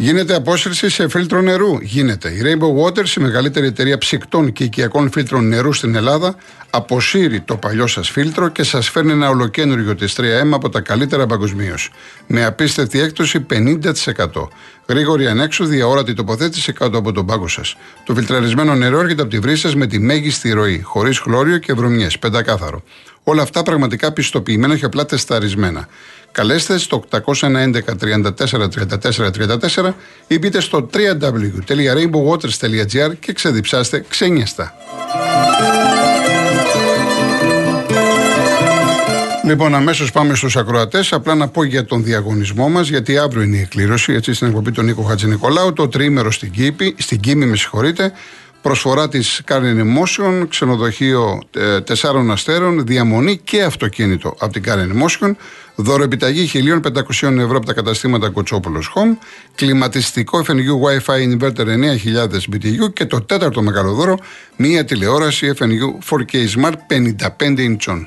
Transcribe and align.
Γίνεται 0.00 0.34
απόσυρση 0.34 0.88
σε 0.88 1.08
φίλτρο 1.08 1.40
νερού. 1.40 1.78
Γίνεται. 1.80 2.28
Η 2.28 2.40
Rainbow 2.42 2.84
Waters, 2.84 3.16
η 3.16 3.20
μεγαλύτερη 3.20 3.66
εταιρεία 3.66 3.98
ψυκτών 3.98 4.52
και 4.52 4.64
οικιακών 4.64 5.10
φίλτρων 5.10 5.48
νερού 5.48 5.72
στην 5.72 5.94
Ελλάδα, 5.94 6.34
αποσύρει 6.70 7.40
το 7.40 7.56
παλιό 7.56 7.86
σας 7.86 8.10
φίλτρο 8.10 8.48
και 8.48 8.62
σας 8.62 8.88
φέρνει 8.88 9.12
ένα 9.12 9.28
ολοκένουργιο 9.28 9.94
της 9.94 10.14
3M 10.16 10.50
από 10.52 10.68
τα 10.68 10.80
καλύτερα 10.80 11.26
παγκοσμίως. 11.26 11.90
Με 12.26 12.44
απίστευτη 12.44 13.00
έκπτωση 13.00 13.46
50%. 13.50 14.48
Γρήγορη 14.86 15.26
ανέξοδη, 15.26 15.80
αόρατη 15.80 16.14
τοποθέτηση 16.14 16.72
κάτω 16.72 16.98
από 16.98 17.12
τον 17.12 17.26
πάγκο 17.26 17.48
σας. 17.48 17.76
Το 18.04 18.14
φιλτραρισμένο 18.14 18.74
νερό 18.74 19.00
έρχεται 19.00 19.22
από 19.22 19.30
τη 19.30 19.38
βρύση 19.38 19.60
σας 19.60 19.74
με 19.74 19.86
τη 19.86 19.98
μέγιστη 19.98 20.50
ροή, 20.50 20.80
χωρίς 20.82 21.18
χλώριο 21.18 21.58
και 21.58 21.72
βρωμιές, 21.72 22.18
πεντακάθαρο. 22.18 22.82
Όλα 23.30 23.42
αυτά 23.42 23.62
πραγματικά 23.62 24.12
πιστοποιημένα 24.12 24.76
και 24.76 24.84
απλά 24.84 25.06
τεσταρισμένα. 25.06 25.88
Καλέστε 26.32 26.78
στο 26.78 27.04
811 27.10 27.76
34 28.00 28.30
34 28.40 28.68
34 29.80 29.92
ή 30.26 30.38
μπείτε 30.38 30.60
στο 30.60 30.88
www.rainbowwaters.gr 30.94 33.12
και 33.20 33.32
ξεδιψάστε 33.32 34.04
ξένιαστα. 34.08 34.74
Λοιπόν, 39.44 39.74
αμέσως 39.74 40.12
πάμε 40.12 40.34
στους 40.34 40.56
ακροατές. 40.56 41.12
Απλά 41.12 41.34
να 41.34 41.48
πω 41.48 41.64
για 41.64 41.84
τον 41.84 42.04
διαγωνισμό 42.04 42.68
μας, 42.68 42.88
γιατί 42.88 43.18
αύριο 43.18 43.42
είναι 43.42 43.56
η 43.56 43.60
εκκλήρωση. 43.60 44.12
Έτσι, 44.12 44.32
στην 44.32 44.46
εκπομπή 44.46 44.70
του 44.70 44.82
Νίκο 44.82 45.02
Χατζη 45.02 45.26
Νικολάου, 45.26 45.72
το 45.72 45.88
τρίμερο 45.88 46.30
στην 46.30 46.50
Κύπη, 46.50 46.94
στην 46.98 47.20
Κίμη, 47.20 47.46
με 47.46 47.56
συγχωρείτε. 47.56 48.12
Προσφορά 48.62 49.08
της 49.08 49.42
Karen 49.48 49.80
Emotion, 49.80 50.46
ξενοδοχείο 50.48 51.42
ε, 51.56 51.80
τεσσάρων 51.80 52.30
αστέρων, 52.30 52.86
διαμονή 52.86 53.36
και 53.36 53.62
αυτοκίνητο 53.62 54.36
από 54.38 54.52
την 54.52 54.62
Karen 54.66 55.02
Emotion. 55.02 55.32
Δώρο 55.74 56.02
επιταγή 56.02 56.50
1.500 56.82 57.38
ευρώ 57.38 57.56
από 57.56 57.66
τα 57.66 57.72
καταστήματα 57.72 58.30
Κοτσόπουλος 58.30 58.92
Home. 58.94 59.16
Κλιματιστικό 59.54 60.44
FNU 60.46 61.04
Wi-Fi 61.06 61.38
Inverter 61.38 61.66
9000 61.66 62.26
BTU. 62.52 62.92
Και 62.92 63.04
το 63.04 63.20
τέταρτο 63.20 63.62
μεγάλο 63.62 63.92
δώρο, 63.92 64.18
μία 64.56 64.84
τηλεόραση 64.84 65.52
FNU 65.58 66.10
4K 66.10 66.48
Smart 66.56 66.74
55 66.88 67.76
inch. 67.76 68.06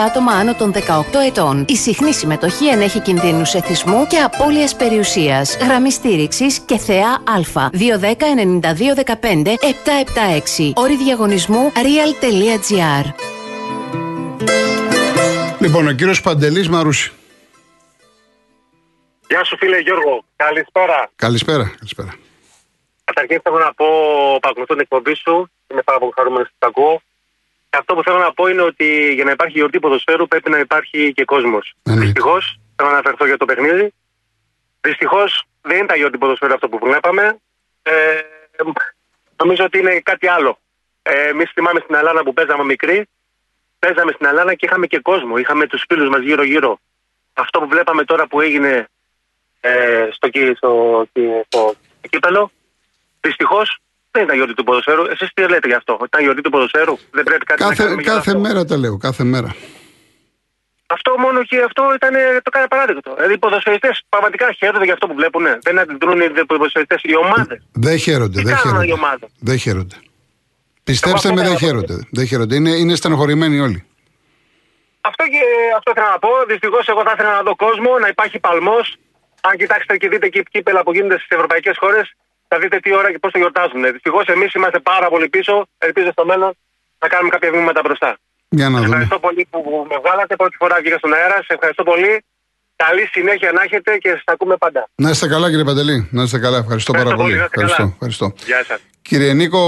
άτομα 0.00 0.32
άνω 0.32 0.54
των 0.54 0.72
18 0.72 0.78
ετών. 1.26 1.64
Η 1.68 1.76
συχνή 1.76 2.12
συμμετοχή 2.12 2.68
ενέχει 2.68 3.00
κινδύνους 3.00 3.54
εθισμού 3.54 4.06
και 4.06 4.18
απώλειας 4.18 4.76
περιουσίας. 4.76 5.56
Γραμμή 5.56 5.92
στήριξης 5.92 6.58
και 6.58 6.78
θεά 6.78 7.10
Α. 7.10 7.70
210-9215-776. 7.72 10.72
Όρη 10.74 10.96
διαγωνισμού 10.96 11.72
real.gr. 11.74 13.12
Λοιπόν, 15.58 15.88
ο 15.88 15.92
κύριος 15.92 16.20
Παντελής 16.20 16.68
Μαρούση. 16.68 17.12
Γεια 19.28 19.44
σου 19.44 19.56
φίλε 19.56 19.78
Γιώργο, 19.78 20.24
καλησπέρα. 20.36 21.10
Καλησπέρα, 21.16 21.72
καλησπέρα. 21.78 22.14
Καταρχήν 23.04 23.40
θέλω 23.42 23.58
να 23.58 23.74
πω, 23.74 23.86
παρακολουθώ 24.40 24.74
την 24.74 24.82
εκπομπή 24.82 25.14
σου, 25.14 25.50
είμαι 25.70 25.82
πάρα 25.82 25.98
πολύ 25.98 26.12
χαρούμενος 26.14 26.48
που 26.48 26.54
τα 26.58 26.66
ακούω 26.66 27.02
αυτό 27.70 27.94
που 27.94 28.02
θέλω 28.02 28.18
να 28.18 28.32
πω 28.32 28.46
είναι 28.46 28.62
ότι 28.62 29.12
για 29.14 29.24
να 29.24 29.30
υπάρχει 29.30 29.58
γιορτή 29.58 29.78
ποδοσφαίρου 29.78 30.28
πρέπει 30.28 30.50
να 30.50 30.58
υπάρχει 30.58 31.12
και 31.12 31.24
κόσμος. 31.24 31.74
Mm. 31.76 31.92
Ναι. 31.92 32.00
Δυστυχώς, 32.00 32.60
θέλω 32.76 32.88
να 32.88 32.94
αναφερθώ 32.94 33.26
για 33.26 33.36
το 33.36 33.44
παιχνίδι. 33.44 33.92
Δυστυχώς 34.80 35.44
δεν 35.62 35.76
είναι 35.76 35.86
τα 35.86 35.96
γιορτή 35.96 36.18
ποδοσφαίρου 36.18 36.54
αυτό 36.54 36.68
που 36.68 36.78
βλέπαμε. 36.82 37.38
Ε, 37.82 38.20
νομίζω 39.36 39.64
ότι 39.64 39.78
είναι 39.78 40.00
κάτι 40.00 40.28
άλλο. 40.28 40.58
Ε, 41.02 41.28
Εμείς 41.28 41.50
θυμάμαι 41.54 41.80
στην 41.80 41.94
Ελλάδα 41.94 42.22
που 42.22 42.32
παίζαμε 42.32 42.64
μικρή, 42.64 43.08
παίζαμε 43.78 44.12
στην 44.12 44.26
Ελλάδα 44.26 44.54
και 44.54 44.66
είχαμε 44.66 44.86
και 44.86 44.98
κόσμο. 44.98 45.36
Είχαμε 45.36 45.66
τους 45.66 45.84
φίλους 45.88 46.08
μας 46.08 46.20
γύρω-γύρω. 46.20 46.78
Αυτό 47.32 47.60
που 47.60 47.68
βλέπαμε 47.68 48.04
τώρα 48.04 48.26
που 48.26 48.40
έγινε 48.40 48.88
ε, 49.60 50.08
στο, 50.10 50.28
στο, 50.56 51.06
στο, 51.12 51.44
στο 51.48 51.76
κύπελο, 52.10 52.50
δυστυχώς 53.20 53.78
δεν 54.10 54.22
ήταν 54.22 54.36
γιορτή 54.36 54.54
του 54.54 54.64
ποδοσφαίρου. 54.64 55.04
Εσείς 55.04 55.30
τι 55.34 55.48
λέτε 55.48 55.68
γι' 55.68 55.74
αυτό, 55.74 55.98
Ήταν 56.04 56.22
γιορτή 56.22 56.40
του 56.40 56.50
ποδοσφαίρου. 56.50 56.96
Δεν 57.10 57.24
πρέπει 57.24 57.44
κάτι 57.44 57.62
κάθε, 57.62 57.82
να 57.82 57.84
κάνουμε 57.84 58.02
Κάθε 58.02 58.38
μέρα 58.38 58.64
τα 58.64 58.76
λέω, 58.76 58.96
κάθε 58.96 59.24
μέρα. 59.24 59.54
Αυτό 60.86 61.18
μόνο 61.18 61.44
και 61.44 61.62
αυτό 61.62 61.82
ήταν 61.94 62.14
το 62.42 62.50
κάθε 62.50 62.66
παράδειγμα. 62.68 63.00
Δηλαδή 63.16 63.32
οι 63.34 63.38
ποδοσφαιριστές 63.38 64.02
πραγματικά 64.08 64.52
χαίρονται 64.52 64.84
για 64.84 64.92
αυτό 64.92 65.06
που 65.06 65.14
βλέπουν. 65.14 65.44
Δεν 65.62 65.78
αντιδρούν 65.78 66.20
οι 66.20 66.46
ποδοσφαιριστές, 66.46 67.00
οι 67.02 67.16
ομάδες. 67.16 67.62
Δεν 67.72 67.98
χαίρονται. 67.98 68.42
Δεν 68.42 68.56
χαίρονται. 68.56 69.28
Δεν 69.40 69.58
χαίρονται. 69.58 69.96
Πιστέψτε 70.84 71.32
με, 71.32 71.42
δεν 71.42 71.56
χαίρονται. 71.58 71.96
Δεν 72.10 72.26
χαίρονται. 72.26 72.54
Είναι, 72.54 72.70
είναι 72.70 72.94
στενοχωρημένοι 72.94 73.60
όλοι. 73.60 73.84
Αυτό, 75.00 75.24
και, 75.24 75.42
αυτό 75.76 75.90
ήθελα 75.90 76.10
να 76.10 76.18
πω. 76.18 76.28
Δυστυχώς, 76.46 76.88
εγώ 76.88 77.02
θα 77.02 77.12
ήθελα 77.14 77.32
να 77.32 77.42
δω 77.42 77.56
κόσμο, 77.56 77.98
να 77.98 78.08
υπάρχει 78.08 78.38
παλμός. 78.38 78.96
Αν 79.40 79.56
κοιτάξετε 79.56 79.96
και 79.96 80.08
δείτε 80.08 80.28
και 80.28 80.42
κύπελα 80.50 80.82
που 80.82 80.92
γίνονται 80.94 81.18
στις 81.18 81.28
ευρωπαϊκές 81.28 81.76
χώρες, 81.78 82.14
θα 82.48 82.58
δείτε 82.58 82.76
τι 82.84 82.90
ώρα 82.94 83.08
και 83.12 83.18
πώς 83.18 83.32
το 83.32 83.38
γιορτάζουν. 83.38 83.82
Δυστυχώς 83.92 84.24
εμείς 84.34 84.50
είμαστε 84.54 84.78
πάρα 84.78 85.08
πολύ 85.08 85.28
πίσω. 85.28 85.54
Ελπίζω 85.78 86.10
στο 86.12 86.24
μέλλον 86.30 86.52
να 86.98 87.08
κάνουμε 87.08 87.30
κάποια 87.34 87.50
βήματα 87.50 87.80
μπροστά. 87.84 88.18
Για 88.48 88.68
να 88.68 88.78
ευχαριστώ 88.80 89.18
πολύ 89.18 89.46
που 89.50 89.86
με 89.90 89.96
βγάλατε. 90.02 90.36
Πρώτη 90.36 90.56
φορά 90.56 90.76
βγήκα 90.80 90.98
στον 90.98 91.12
αέρα. 91.12 91.36
Σε 91.46 91.52
ευχαριστώ 91.56 91.82
πολύ. 91.82 92.24
Καλή 92.76 93.04
συνέχεια 93.12 93.52
να 93.52 93.62
έχετε 93.62 93.96
και 93.96 94.08
σας 94.08 94.22
ακούμε 94.24 94.56
πάντα. 94.56 94.88
Να 94.94 95.10
είστε 95.10 95.28
καλά, 95.28 95.48
κύριε 95.48 95.64
Παντελή. 95.64 96.08
Να 96.10 96.22
είστε 96.22 96.38
καλά. 96.38 96.58
Ευχαριστώ, 96.58 96.92
πάρα 96.92 97.14
πολύ. 97.14 97.34
Ευχαριστώ, 97.38 97.82
ευχαριστώ. 97.92 98.32
Γεια 98.46 98.64
σας. 98.64 98.80
Κύριε 99.02 99.32
Νίκο, 99.32 99.62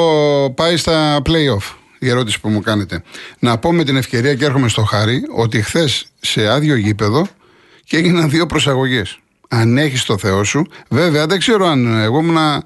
πάει 0.57 0.77
στα 0.77 1.23
playoff 1.29 1.75
η 1.99 2.09
ερώτηση 2.09 2.41
που 2.41 2.49
μου 2.49 2.61
κάνετε. 2.61 3.03
Να 3.39 3.59
πω 3.59 3.73
με 3.73 3.85
την 3.85 3.97
ευκαιρία 3.97 4.35
και 4.35 4.45
έρχομαι 4.45 4.69
στο 4.69 4.83
χάρι 4.83 5.27
ότι 5.37 5.63
χθες 5.63 6.13
σε 6.21 6.49
άδειο 6.49 6.77
γήπεδο 6.77 7.27
και 7.85 7.97
έγιναν 7.97 8.31
δύο 8.31 8.47
προσαγωγές 8.47 9.19
αν 9.51 9.79
έχεις 9.79 10.05
το 10.05 10.19
Θεό 10.19 10.45
σου. 10.45 10.67
Βέβαια, 10.89 11.27
δεν 11.27 11.39
ξέρω 11.39 11.67
αν 11.67 12.01
εγώ 12.01 12.19
ήμουν. 12.19 12.63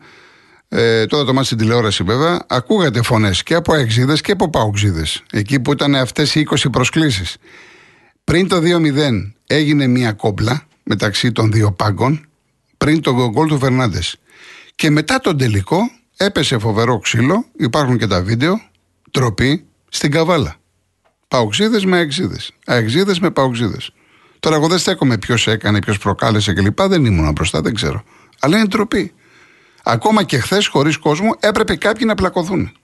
Ε, 0.68 1.06
τώρα 1.06 1.24
το 1.24 1.32
μάτι 1.32 1.46
στην 1.46 1.58
τηλεόραση, 1.58 2.02
βέβαια, 2.02 2.44
ακούγατε 2.48 3.02
φωνές 3.02 3.42
και 3.42 3.54
από 3.54 3.74
εξίδε 3.74 4.14
και 4.14 4.32
από 4.32 4.50
παουξίδε. 4.50 5.06
Εκεί 5.32 5.60
που 5.60 5.72
ήταν 5.72 5.94
αυτές 5.94 6.34
οι 6.34 6.46
20 6.50 6.70
προσκλήσεις. 6.72 7.36
Πριν 8.24 8.48
το 8.48 8.56
2-0 8.56 9.32
έγινε 9.46 9.86
μια 9.86 10.12
κόμπλα 10.12 10.62
μεταξύ 10.82 11.32
των 11.32 11.52
δύο 11.52 11.72
πάγκων, 11.72 12.26
πριν 12.76 13.00
το 13.00 13.30
γκολ 13.30 13.48
του 13.48 13.58
Φερνάντες. 13.58 14.16
Και 14.74 14.90
μετά 14.90 15.20
τον 15.20 15.38
τελικό 15.38 15.78
έπεσε 16.16 16.58
φοβερό 16.58 16.98
ξύλο, 16.98 17.44
υπάρχουν 17.56 17.98
και 17.98 18.06
τα 18.06 18.22
βίντεο, 18.22 18.60
τροπή 19.10 19.64
στην 19.88 20.10
καβάλα. 20.10 20.56
Παουξίδε 21.28 21.80
με 21.86 21.96
αεξίδε. 21.96 22.36
Αεξίδε 22.66 23.14
με 23.20 23.30
παουξίδε. 23.30 23.78
Τώρα, 24.44 24.56
εγώ 24.56 24.68
δεν 24.68 24.78
στέκομαι 24.78 25.18
ποιος 25.18 25.46
έκανε, 25.46 25.78
ποιος 25.78 25.98
προκάλεσε 25.98 26.52
κλπ. 26.52 26.80
Δεν 26.80 27.04
ήμουν 27.04 27.32
μπροστά, 27.32 27.60
δεν 27.60 27.74
ξέρω. 27.74 28.04
Αλλά 28.40 28.56
είναι 28.56 28.66
ντροπή. 28.66 29.14
Ακόμα 29.84 30.22
και 30.22 30.38
χθες, 30.38 30.66
χωρίς 30.66 30.98
κόσμο, 30.98 31.30
έπρεπε 31.40 31.76
κάποιοι 31.76 32.04
να 32.06 32.14
πλακωθούν. 32.14 32.76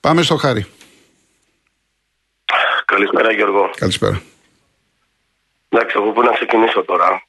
Πάμε 0.00 0.22
στο 0.22 0.36
χάρι. 0.36 0.66
Καλησπέρα, 2.84 3.32
Γιώργο. 3.32 3.70
Καλησπέρα. 3.76 4.22
Εντάξει, 5.68 5.96
εγώ 5.98 6.10
πού 6.10 6.22
να 6.22 6.32
ξεκινήσω 6.32 6.84
τώρα. 6.84 7.22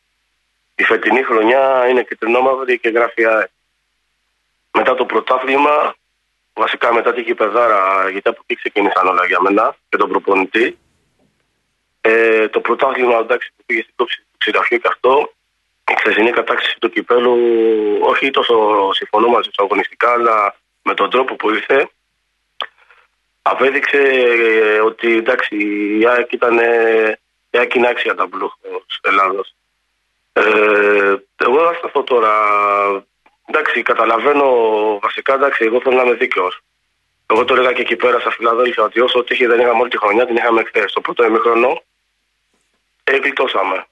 Η 0.75 0.83
φετινή 0.83 1.23
χρονιά 1.23 1.87
είναι 1.89 2.03
κυτρινόμαυρη 2.03 2.79
και 2.79 2.89
γράφει 2.89 3.23
Μετά 4.71 4.95
το 4.95 5.05
πρωτάθλημα, 5.05 5.95
βασικά 6.53 6.93
μετά 6.93 7.13
την 7.13 7.25
κυπεδάρα, 7.25 8.09
γιατί 8.11 8.29
από 8.29 8.41
εκεί 8.43 8.55
ξεκίνησαν 8.55 9.07
όλα 9.07 9.25
για 9.25 9.41
μένα 9.41 9.75
και 9.89 9.97
τον 9.97 10.09
προπονητή, 10.09 10.77
Ε, 12.01 12.47
το 12.47 12.59
πρωτάθλημα 12.59 13.17
εντάξει, 13.17 13.51
που 13.57 13.63
πήγε 13.65 13.81
στην 13.81 13.93
κόψη 13.95 14.17
του 14.17 14.37
ξηραφιού 14.37 14.77
και 14.77 14.87
αυτό, 14.87 15.33
η 15.91 15.93
χθεσινή 15.99 16.31
κατάξυση 16.31 16.79
του 16.79 16.89
κυπέλου, 16.89 17.37
όχι 18.01 18.29
τόσο 18.29 18.53
συμφωνώ 18.93 19.27
μαζί 19.27 19.49
του 19.49 19.63
αγωνιστικά, 19.63 20.11
αλλά 20.11 20.55
με 20.81 20.93
τον 20.93 21.09
τρόπο 21.09 21.35
που 21.35 21.49
ήρθε, 21.49 21.89
απέδειξε 23.41 23.97
ε, 23.97 24.79
ότι 24.79 25.15
εντάξει, 25.15 25.55
η 25.99 26.07
ΑΕΚ 26.07 26.31
ήταν 26.31 26.59
η 27.49 27.57
ΑΕΚ 27.57 27.73
είναι 27.73 27.87
άξια 27.87 28.15
τα 28.15 28.29
της 28.87 28.99
Ελλάδος. 29.01 29.53
Ε, 30.33 31.15
εγώ 31.35 31.59
θα 31.65 31.73
σταθώ 31.77 32.03
τώρα. 32.03 32.33
Εντάξει, 33.45 33.81
καταλαβαίνω 33.81 34.47
βασικά, 35.01 35.33
εντάξει, 35.33 35.65
εγώ 35.65 35.81
θέλω 35.81 35.95
να 35.95 36.03
είμαι 36.03 36.13
δίκαιος. 36.13 36.59
Εγώ 37.25 37.45
το 37.45 37.53
έλεγα 37.53 37.73
και 37.73 37.81
εκεί 37.81 37.95
πέρα 37.95 38.19
στα 38.19 38.31
Φιλαδέλφια 38.31 38.83
ότι 38.83 38.99
όσο 38.99 39.23
τύχη 39.23 39.45
δεν 39.45 39.59
είχαμε 39.59 39.79
όλη 39.79 39.89
τη 39.89 39.97
χρονιά, 39.97 40.25
την 40.25 40.35
είχαμε 40.35 40.63
χθες. 40.63 40.91
Στο 40.91 41.01
πρώτο 41.01 41.25
ημιχρονό 41.25 41.81
εγκλητώσαμε. 43.15 43.85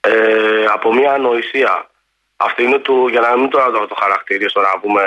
Ε, 0.00 0.64
από 0.74 0.94
μια 0.94 1.12
ανοησία. 1.12 1.90
Αυτή 2.36 2.62
είναι 2.62 2.78
του, 2.78 3.08
για 3.10 3.20
να 3.20 3.36
μην 3.36 3.50
το, 3.50 3.58
το, 3.58 3.86
το 3.86 3.96
χαρακτηρίσω, 4.02 4.60
να 4.60 4.80
πούμε 4.80 5.02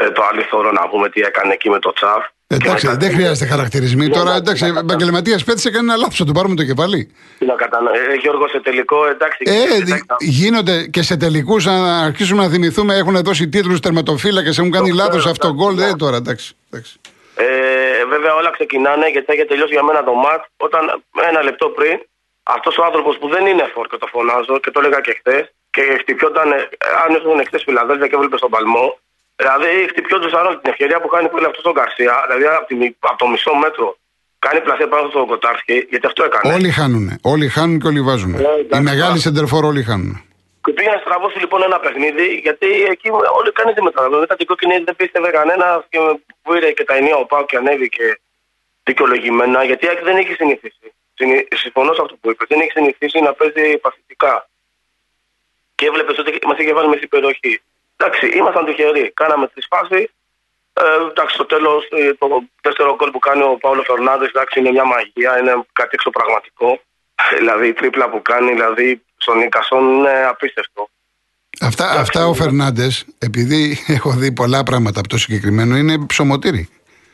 ε, 0.00 0.10
το 0.10 0.22
αληθόρο, 0.30 0.72
να 0.72 0.88
πούμε 0.88 1.08
τι 1.08 1.20
έκανε 1.20 1.52
εκεί 1.52 1.70
με 1.70 1.78
το 1.78 1.92
τσαφ. 1.92 2.24
Εντάξει, 2.46 2.96
δεν 2.98 3.12
χρειάζεται 3.12 3.46
χαρακτηρισμοί. 3.46 4.08
Τώρα, 4.08 4.34
εντάξει, 4.34 4.72
επαγγελματίας 4.78 5.44
πέτσε 5.44 5.68
έκανε 5.68 5.84
ένα 5.92 5.96
λάθος, 5.96 6.16
θα 6.16 6.24
του 6.24 6.32
πάρουμε 6.32 6.54
το 6.54 6.64
κεφάλι. 6.64 7.12
Τι 7.38 7.46
να 7.46 7.54
κατανοώ. 7.54 7.92
Ε, 7.94 8.14
Γιώργο, 8.20 8.48
σε 8.48 8.60
τελικό, 8.60 9.06
εντάξει. 9.06 9.42
Ε, 9.46 9.94
γίνονται 10.18 10.86
και 10.86 11.02
σε 11.02 11.16
τελικούς, 11.16 11.66
αν 11.66 11.84
αρχίσουμε 11.84 12.42
να 12.42 12.48
θυμηθούμε, 12.48 12.94
έχουν 12.96 13.22
δώσει 13.22 13.48
τίτλους 13.48 13.80
τερματοφύλακες, 13.80 14.58
έχουν 14.58 14.70
κάνει 14.70 14.92
λάθος 14.92 15.26
αυτό 15.26 15.46
το 15.46 15.54
γκολ. 15.54 15.74
Δεν 15.74 15.96
τώρα, 15.96 16.16
εντάξει. 16.16 16.54
Ε, 16.70 16.78
βέβαια, 18.04 18.34
όλα 18.34 18.50
ξεκινάνε 18.50 19.06
γιατί 19.08 19.32
έχει 19.32 19.44
τελειώσει 19.44 19.72
για 19.72 19.84
μένα 19.88 20.04
το 20.04 20.14
ματ 20.24 20.42
όταν 20.56 20.82
ένα 21.30 21.42
λεπτό 21.42 21.66
πριν 21.68 21.96
αυτός 22.42 22.78
ο 22.78 22.84
άνθρωπος 22.84 23.18
που 23.18 23.28
δεν 23.28 23.46
είναι 23.46 23.64
φόρ 23.74 23.86
και 23.86 23.96
το 23.96 24.06
φωνάζω 24.14 24.58
και 24.62 24.70
το 24.70 24.80
έλεγα 24.80 25.00
και 25.00 25.12
χθες 25.18 25.44
και 25.70 25.82
χτυπιόταν, 26.00 26.52
ε, 26.52 26.68
αν 27.04 27.14
ήσουν 27.16 27.46
χθες 27.46 27.62
Φιλαδέλφια 27.66 28.06
και 28.06 28.14
έβλεπες 28.14 28.38
στον 28.38 28.50
παλμό, 28.50 28.98
Δηλαδή 29.36 29.70
χτυπιόντουσαν 29.90 30.46
όλη 30.46 30.58
την 30.62 30.70
ευκαιρία 30.70 31.00
που 31.00 31.08
κάνει 31.08 31.28
πολύ 31.28 31.46
αυτός 31.46 31.62
τον 31.62 31.72
Γκαρσία, 31.72 32.14
δηλαδή 32.26 32.44
από, 32.58 32.66
τη, 32.66 32.74
από 32.98 33.18
το 33.18 33.26
μισό 33.28 33.54
μέτρο 33.54 33.96
κάνει 34.38 34.60
πλασέ 34.60 34.86
πάνω 34.86 35.08
στον 35.08 35.26
Κοτάρσκι, 35.26 35.86
γιατί 35.90 36.06
αυτό 36.06 36.24
έκανε. 36.24 36.54
Όλοι 36.54 36.70
χάνουν. 36.70 37.18
Όλοι 37.22 37.48
χάνουν 37.48 37.78
και 37.80 37.86
όλοι 37.86 38.02
βάζουν. 38.02 38.34
Ε, 38.34 38.76
Οι 38.76 38.80
μεγάλοι 38.80 39.18
σεντερφόρ 39.18 39.64
όλοι 39.64 39.82
χάνουν. 39.82 40.24
Και 40.64 40.72
πήγα 40.72 40.92
να 40.92 40.98
στραβώσει 40.98 41.38
λοιπόν 41.38 41.62
ένα 41.62 41.80
παιχνίδι, 41.80 42.26
γιατί 42.34 42.68
εκεί 42.82 43.08
όλοι 43.10 43.52
κάνει 43.52 43.72
τη 43.72 43.82
μεταδρομή. 43.82 44.20
Μετά 44.20 44.36
την 44.36 44.46
κόκκινη 44.46 44.78
δεν 44.78 44.96
πίστευε 44.96 45.30
κανένας 45.30 45.84
και 45.88 45.98
που 46.42 46.54
ήρθε 46.54 46.72
και 46.72 46.84
τα 46.84 46.94
ενία 46.94 47.16
ο 47.16 47.26
Πάου 47.26 47.44
και 47.44 47.56
ανέβηκε 47.56 48.20
δικαιολογημένα, 48.82 49.64
γιατί 49.64 49.86
δεν 50.02 50.16
έχει 50.16 50.34
συνηθίσει. 50.34 50.94
Συμφωνώ 51.54 51.92
σε 51.94 52.00
αυτό 52.02 52.16
που 52.20 52.30
είπες. 52.30 52.46
Δεν 52.48 52.60
έχει 52.60 52.70
συνηθίσει 52.70 53.20
να 53.20 53.32
παίζει 53.32 53.78
παθητικά. 53.78 54.48
Και 55.74 55.86
έβλεπες 55.86 56.18
ότι 56.18 56.46
μας 56.46 56.58
είχε 56.58 56.72
βάλει 56.72 56.88
με 56.88 56.96
στην 56.96 57.08
περιοχή. 57.08 57.62
Εντάξει, 57.96 58.26
ήμασταν 58.26 58.64
τυχεροί. 58.64 59.10
Κάναμε 59.10 59.48
τη 59.48 59.60
φάση. 59.70 60.10
Ε, 60.72 61.08
εντάξει, 61.10 61.34
στο 61.34 61.44
τέλος 61.44 61.88
ε, 61.90 62.14
το 62.14 62.42
δεύτερο 62.62 62.94
γκολ 62.94 63.10
που 63.10 63.18
κάνει 63.18 63.42
ο 63.42 63.56
Παύλο 63.60 63.82
Φερνάνδε 63.82 64.30
είναι 64.54 64.70
μια 64.70 64.84
μαγεία, 64.84 65.38
είναι 65.38 65.64
κάτι 65.72 65.90
εξωπραγματικό. 65.92 66.80
Δηλαδή 67.36 67.68
η 67.68 67.72
τρίπλα 67.72 68.10
που 68.10 68.22
κάνει 68.22 68.52
δηλαδή 68.52 69.04
στον 69.24 69.38
Νίκασον 69.38 69.84
είναι 69.94 70.26
απίστευτο. 70.28 70.88
Αυτά, 71.60 71.90
αυτά 71.90 72.26
ο 72.26 72.34
Φερνάντες, 72.34 73.04
επειδή 73.18 73.78
έχω 73.96 74.10
δει 74.10 74.32
πολλά 74.32 74.62
πράγματα 74.62 74.98
από 75.00 75.08
το 75.08 75.18
συγκεκριμένο, 75.18 75.76
είναι 75.76 76.06
ψωμοτήρι. 76.06 76.68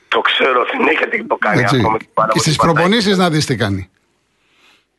Το 0.08 0.20
ξέρω, 0.20 0.66
συνέχεια 0.72 1.08
τι 1.08 1.24
το 1.24 1.36
κάνει 1.36 1.64
αυτό. 1.64 1.96
Και 2.32 2.38
στις 2.38 2.56
προπονήσεις 2.56 3.16
να 3.16 3.30
δεις 3.30 3.46
τι 3.46 3.56
κάνει. 3.56 3.90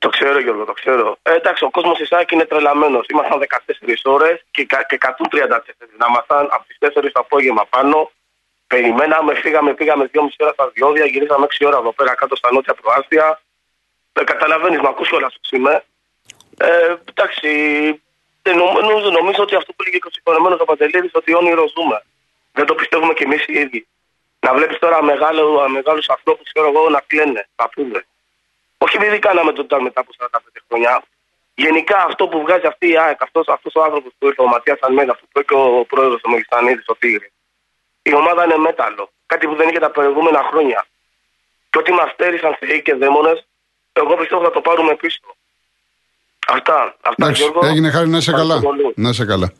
Το 0.04 0.10
ξέρω, 0.10 0.40
Γιώργο, 0.40 0.64
το 0.66 0.74
ξέρω. 0.74 1.18
Ε, 1.22 1.34
εντάξει, 1.34 1.64
ο 1.64 1.70
κόσμος 1.70 1.98
της 1.98 2.12
ΑΕΚ 2.12 2.32
είναι 2.32 2.46
τρελαμένος. 2.46 3.06
Ήμασταν 3.14 3.40
14 3.40 3.96
ώρες 4.04 4.46
και, 4.52 4.64
και 4.64 4.98
134. 5.00 5.50
Να 6.00 6.06
ήμασταν 6.10 6.48
από 6.56 6.64
τις 6.68 6.78
4 6.80 7.10
το 7.14 7.20
απόγευμα 7.26 7.66
πάνω. 7.70 8.12
Περιμέναμε, 8.68 9.34
φύγαμε, 9.36 9.74
πήγαμε 9.74 10.10
2,5 10.14 10.20
ώρα 10.38 10.52
στα 10.52 10.72
διόδια, 10.74 11.06
γυρίσαμε 11.06 11.46
6 11.50 11.66
ώρα 11.68 11.78
εδώ 11.78 11.92
πέρα 11.92 12.16
κάτω 12.16 12.36
στα 12.36 12.50
νότια 12.54 12.74
προάστια. 12.82 13.42
Ε, 14.14 14.24
Καταλαβαίνεις, 14.24 14.80
με 14.80 14.88
ακούς 14.88 15.12
όλα 15.12 15.30
σου 15.30 15.56
είμαι. 15.56 15.84
Ε, 16.58 16.96
εντάξει, 17.10 17.48
ε, 18.42 18.54
νομίζω, 18.54 19.10
νομίζω 19.10 19.42
ότι 19.44 19.56
αυτό 19.56 19.74
που 19.74 19.82
έλεγε 19.84 19.98
και 19.98 20.08
ο 20.08 20.14
συγχωρεμένο 20.14 20.56
ο 20.60 20.66
Παντελίδης, 20.66 21.12
ότι 21.14 21.36
όνειρο 21.36 21.68
ζούμε. 21.76 22.04
Δεν 22.54 22.66
το 22.66 22.76
πιστεύουμε 22.76 23.14
κι 23.14 23.24
εμείς 23.24 23.48
οι 23.48 23.54
ίδιοι. 23.54 23.88
Να 24.40 24.54
βλέπεις 24.54 24.78
τώρα 24.80 25.04
μεγάλους 25.70 26.10
ανθρώπους, 26.10 26.52
ξέρω 26.54 26.68
εγώ, 26.68 26.90
να 26.90 27.02
κλαίνε, 27.08 27.48
παππούδε. 27.56 28.06
Όχι 28.78 28.96
επειδή 28.96 29.20
κάναμε 29.20 29.52
το 29.52 29.82
μετά 29.82 30.00
από 30.00 30.12
45 30.18 30.38
χρόνια. 30.68 31.04
Γενικά 31.56 31.98
αυτό 32.04 32.28
που 32.28 32.42
βγάζει 32.42 32.66
αυτή 32.66 32.88
η 32.90 32.98
ΑΕΚ, 32.98 33.22
αυτός 33.22 33.48
αυτός 33.48 33.76
ο 33.76 33.84
άνθρωπος 33.84 34.12
που 34.18 34.28
ήρθε, 34.28 34.42
ο 34.42 34.48
Ματίας 34.48 34.80
Αλμέδα, 34.82 35.12
αυτό 35.12 35.24
που 35.24 35.40
είπε 35.40 35.44
και 35.44 35.54
ο 35.54 35.86
πρόεδρος 35.86 36.22
του 36.22 36.30
Μεγιστανίδης, 36.30 36.88
ο 36.88 36.96
Τίγρη. 36.96 37.32
Η 38.02 38.14
ομάδα 38.14 38.44
είναι 38.44 38.58
μέταλλο. 38.58 39.12
Κάτι 39.26 39.48
που 39.48 39.56
δεν 39.56 39.70
είχε 39.70 39.80
τα 39.80 39.92
προηγούμενα 39.92 40.44
χρόνια. 40.44 40.86
Και 41.70 41.78
ότι 41.78 41.92
μας 41.92 42.12
στέρισαν 42.12 42.56
θεοί 42.60 42.82
και 42.82 42.94
δαίμονες, 42.94 43.48
εγώ 43.94 44.16
πιστεύω 44.16 44.44
θα 44.44 44.52
το 44.52 44.62
πάρουμε 44.62 44.96
πίσω. 44.96 45.36
Αυτά. 46.48 46.96
Αυτά 47.02 47.26
Εντάξει, 47.26 47.42
Γιώργο, 47.42 47.68
έγινε 47.68 47.90
χάρη 47.90 48.10
να 48.10 48.18
είσαι 48.18 48.32
καλά. 48.32 48.62
Να 48.96 49.10
είσαι 49.10 49.26
καλά. 49.26 49.52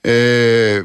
Ε, 0.00 0.82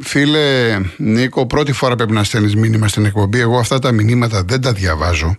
φίλε 0.00 0.78
Νίκο, 0.96 1.46
πρώτη 1.46 1.72
φορά 1.72 1.94
πρέπει 1.94 2.12
να 2.12 2.24
στέλνεις 2.24 2.56
μήνυμα 2.56 2.88
στην 2.88 3.04
εκπομπή. 3.04 3.40
Εγώ 3.40 3.58
αυτά 3.58 3.78
τα 3.78 3.92
μηνύματα 3.92 4.42
δεν 4.42 4.60
τα 4.60 4.72
διαβάζω. 4.72 5.36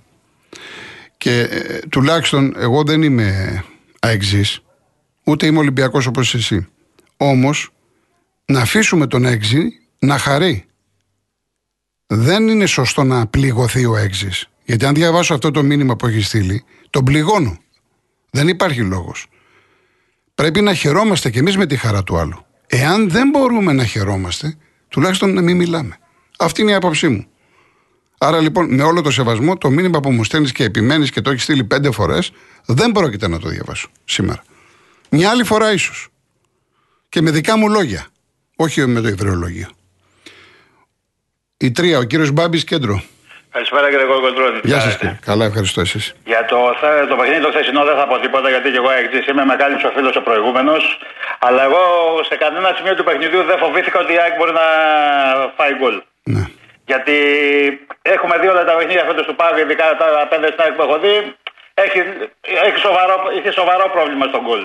Και 1.18 1.40
ε, 1.40 1.80
τουλάχιστον 1.90 2.54
εγώ 2.58 2.84
δεν 2.84 3.02
είμαι 3.02 3.64
αεξής, 4.00 4.60
ούτε 5.24 5.46
είμαι 5.46 5.60
Ολυμπιακός 5.60 6.06
όπως 6.06 6.34
εσύ. 6.34 6.68
Όμως, 7.18 7.70
να 8.46 8.62
αφήσουμε 8.62 9.08
τον 9.08 9.26
έξι 9.26 9.80
να 10.00 10.18
χαρεί. 10.18 10.66
Δεν 12.08 12.48
είναι 12.48 12.66
σωστό 12.66 13.04
να 13.04 13.28
πληγωθεί 13.28 13.86
ο 13.86 13.96
έξι. 13.96 14.30
Γιατί 14.64 14.86
αν 14.86 14.94
διαβάσω 14.94 15.34
αυτό 15.34 15.52
το 15.52 15.64
μήνυμα 15.64 15.96
που 15.96 16.08
έχει 16.08 16.22
στείλει, 16.22 16.64
τον 16.90 17.04
πληγώνω. 17.04 17.58
Δεν 18.30 18.48
υπάρχει 18.48 18.82
λόγος. 18.82 19.28
Πρέπει 20.36 20.62
να 20.62 20.74
χαιρόμαστε 20.74 21.30
κι 21.30 21.38
εμείς 21.38 21.58
με 21.58 21.66
τη 21.66 21.76
χαρά 21.76 22.04
του 22.04 22.18
άλλου. 22.18 22.46
Εάν 22.68 23.10
δεν 23.10 23.30
μπορούμε 23.30 23.74
να 23.74 23.86
χαιρόμαστε, 23.86 24.58
τουλάχιστον 24.88 25.34
να 25.34 25.42
μην 25.42 25.58
μιλάμε. 25.58 25.98
Αυτή 26.40 26.62
είναι 26.62 26.72
η 26.72 26.74
άποψή 26.74 27.08
μου. 27.08 27.28
Άρα 28.18 28.40
λοιπόν, 28.40 28.74
με 28.76 28.84
όλο 28.84 29.02
το 29.02 29.12
σεβασμό, 29.12 29.58
το 29.58 29.70
μήνυμα 29.70 30.00
που 30.00 30.12
μου 30.12 30.24
στέλνεις 30.24 30.52
και 30.52 30.64
επιμένεις 30.64 31.12
και 31.12 31.22
το 31.22 31.30
έχεις 31.30 31.44
στείλει 31.44 31.64
πέντε 31.64 31.92
φορές, 31.92 32.32
δεν 32.66 32.92
πρόκειται 32.92 33.28
να 33.28 33.40
το 33.40 33.50
διαβάσω 33.50 33.90
σήμερα. 34.06 34.44
Μια 35.10 35.30
άλλη 35.30 35.44
φορά 35.44 35.74
ίσως. 35.74 36.08
Και 37.10 37.22
με 37.22 37.32
δικά 37.32 37.58
μου 37.58 37.70
λόγια. 37.70 38.08
Όχι 38.56 38.86
με 38.86 39.02
το 39.02 39.08
ιδρυολόγιο. 39.08 39.68
Η 41.58 41.72
τρία, 41.72 41.98
ο 41.98 42.04
κύριος 42.04 42.32
Μπάμπης 42.32 42.64
Κέντρο. 42.64 43.04
Καλησπέρα 43.52 43.90
κύριε 43.90 44.06
Κολκοντρόνη. 44.06 44.60
Γεια 44.64 44.80
σας 44.80 44.98
κύριε. 44.98 45.20
Καλά, 45.26 45.46
ευχαριστώ 45.46 45.82
εσείς. 45.82 46.16
Για 46.26 46.46
το, 46.46 46.58
το 47.10 47.16
παιχνίδι 47.16 47.42
το 47.42 47.50
χθεσινό 47.50 47.84
δεν 47.84 47.96
θα 47.96 48.08
πω 48.08 48.20
τίποτα 48.20 48.50
γιατί 48.50 48.72
και 48.72 48.78
εγώ 48.78 48.92
εξή 48.92 49.32
είμαι 49.32 49.46
μεγάλης 49.46 49.84
ο 49.84 49.90
φίλο 49.96 50.12
ο 50.18 50.22
προηγούμενος. 50.22 51.00
Αλλά 51.40 51.64
εγώ 51.64 51.82
σε 52.30 52.36
κανένα 52.36 52.74
σημείο 52.78 52.96
του 52.96 53.04
παιχνιδιού 53.04 53.44
δεν 53.44 53.58
φοβήθηκα 53.58 54.00
ότι 54.00 54.14
η 54.14 54.20
ΑΕΚ 54.22 54.36
μπορεί 54.38 54.52
να 54.52 54.68
φάει 55.58 55.74
γκολ. 55.80 56.02
Ναι. 56.24 56.44
Γιατί 56.86 57.16
έχουμε 58.02 58.38
δει 58.38 58.48
όλα 58.48 58.64
τα 58.66 58.74
παιχνίδια 58.78 59.04
φέτος 59.04 59.26
του 59.26 59.36
Πάγου, 59.36 59.60
ειδικά 59.60 59.86
τα 59.98 60.28
πέντε 60.30 60.48
στάρι 60.54 60.72
που 60.76 60.82
έχω 60.82 60.98
δει. 61.04 61.16
Έχει, 61.74 62.00
έχει 62.68 62.78
σοβαρό, 62.88 63.16
είχε 63.38 63.52
σοβαρό 63.52 63.90
πρόβλημα 63.96 64.26
στον 64.32 64.42
γκολ. 64.46 64.62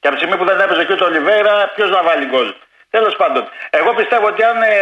Και 0.00 0.06
από 0.08 0.16
τη 0.16 0.20
στιγμή 0.22 0.36
που 0.40 0.46
δεν 0.50 0.60
έπαιζε 0.60 0.84
και 0.84 0.92
ο 0.92 1.06
Ολιβέρα, 1.10 1.54
ποιος 1.74 1.90
να 1.90 2.02
βάλει 2.02 2.26
γκολ. 2.32 2.48
Τέλος 2.90 3.14
πάντων, 3.16 3.42
εγώ 3.70 3.90
πιστεύω 3.94 4.26
ότι 4.26 4.42
αν 4.42 4.56
ε, 4.62 4.74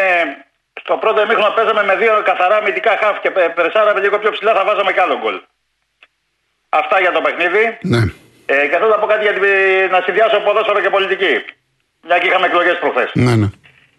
στο 0.80 0.96
πρώτο 0.96 1.20
εμίχρονο 1.20 1.54
παίζαμε 1.54 1.82
με 1.84 1.94
δύο 1.96 2.22
καθαρά 2.24 2.56
αμυντικά 2.56 2.96
χάφ 3.02 3.20
και 3.20 3.30
περσάραμε 3.30 4.00
λίγο 4.00 4.18
πιο 4.18 4.30
ψηλά, 4.30 4.52
θα 4.54 4.64
βάζαμε 4.64 4.92
κι 4.92 5.00
άλλο 5.00 5.18
γκολ. 5.18 5.40
Αυτά 6.68 7.00
για 7.00 7.12
το 7.12 7.20
παιχνίδι. 7.20 7.78
Ναι. 7.82 8.02
Ε, 8.46 8.66
και 8.68 8.76
θέλω 8.76 8.88
να 8.88 8.98
πω 8.98 9.06
κάτι 9.06 9.22
για 9.22 9.32
την, 9.32 9.44
να 9.90 10.00
συνδυάσω 10.04 10.40
ποδόσφαιρο 10.40 10.80
και 10.80 10.90
πολιτική. 10.90 11.44
Μια 12.06 12.18
και 12.18 12.26
είχαμε 12.26 12.46
εκλογές 12.46 12.78
προχθές. 12.78 13.10
Ναι, 13.14 13.34
ναι. 13.36 13.48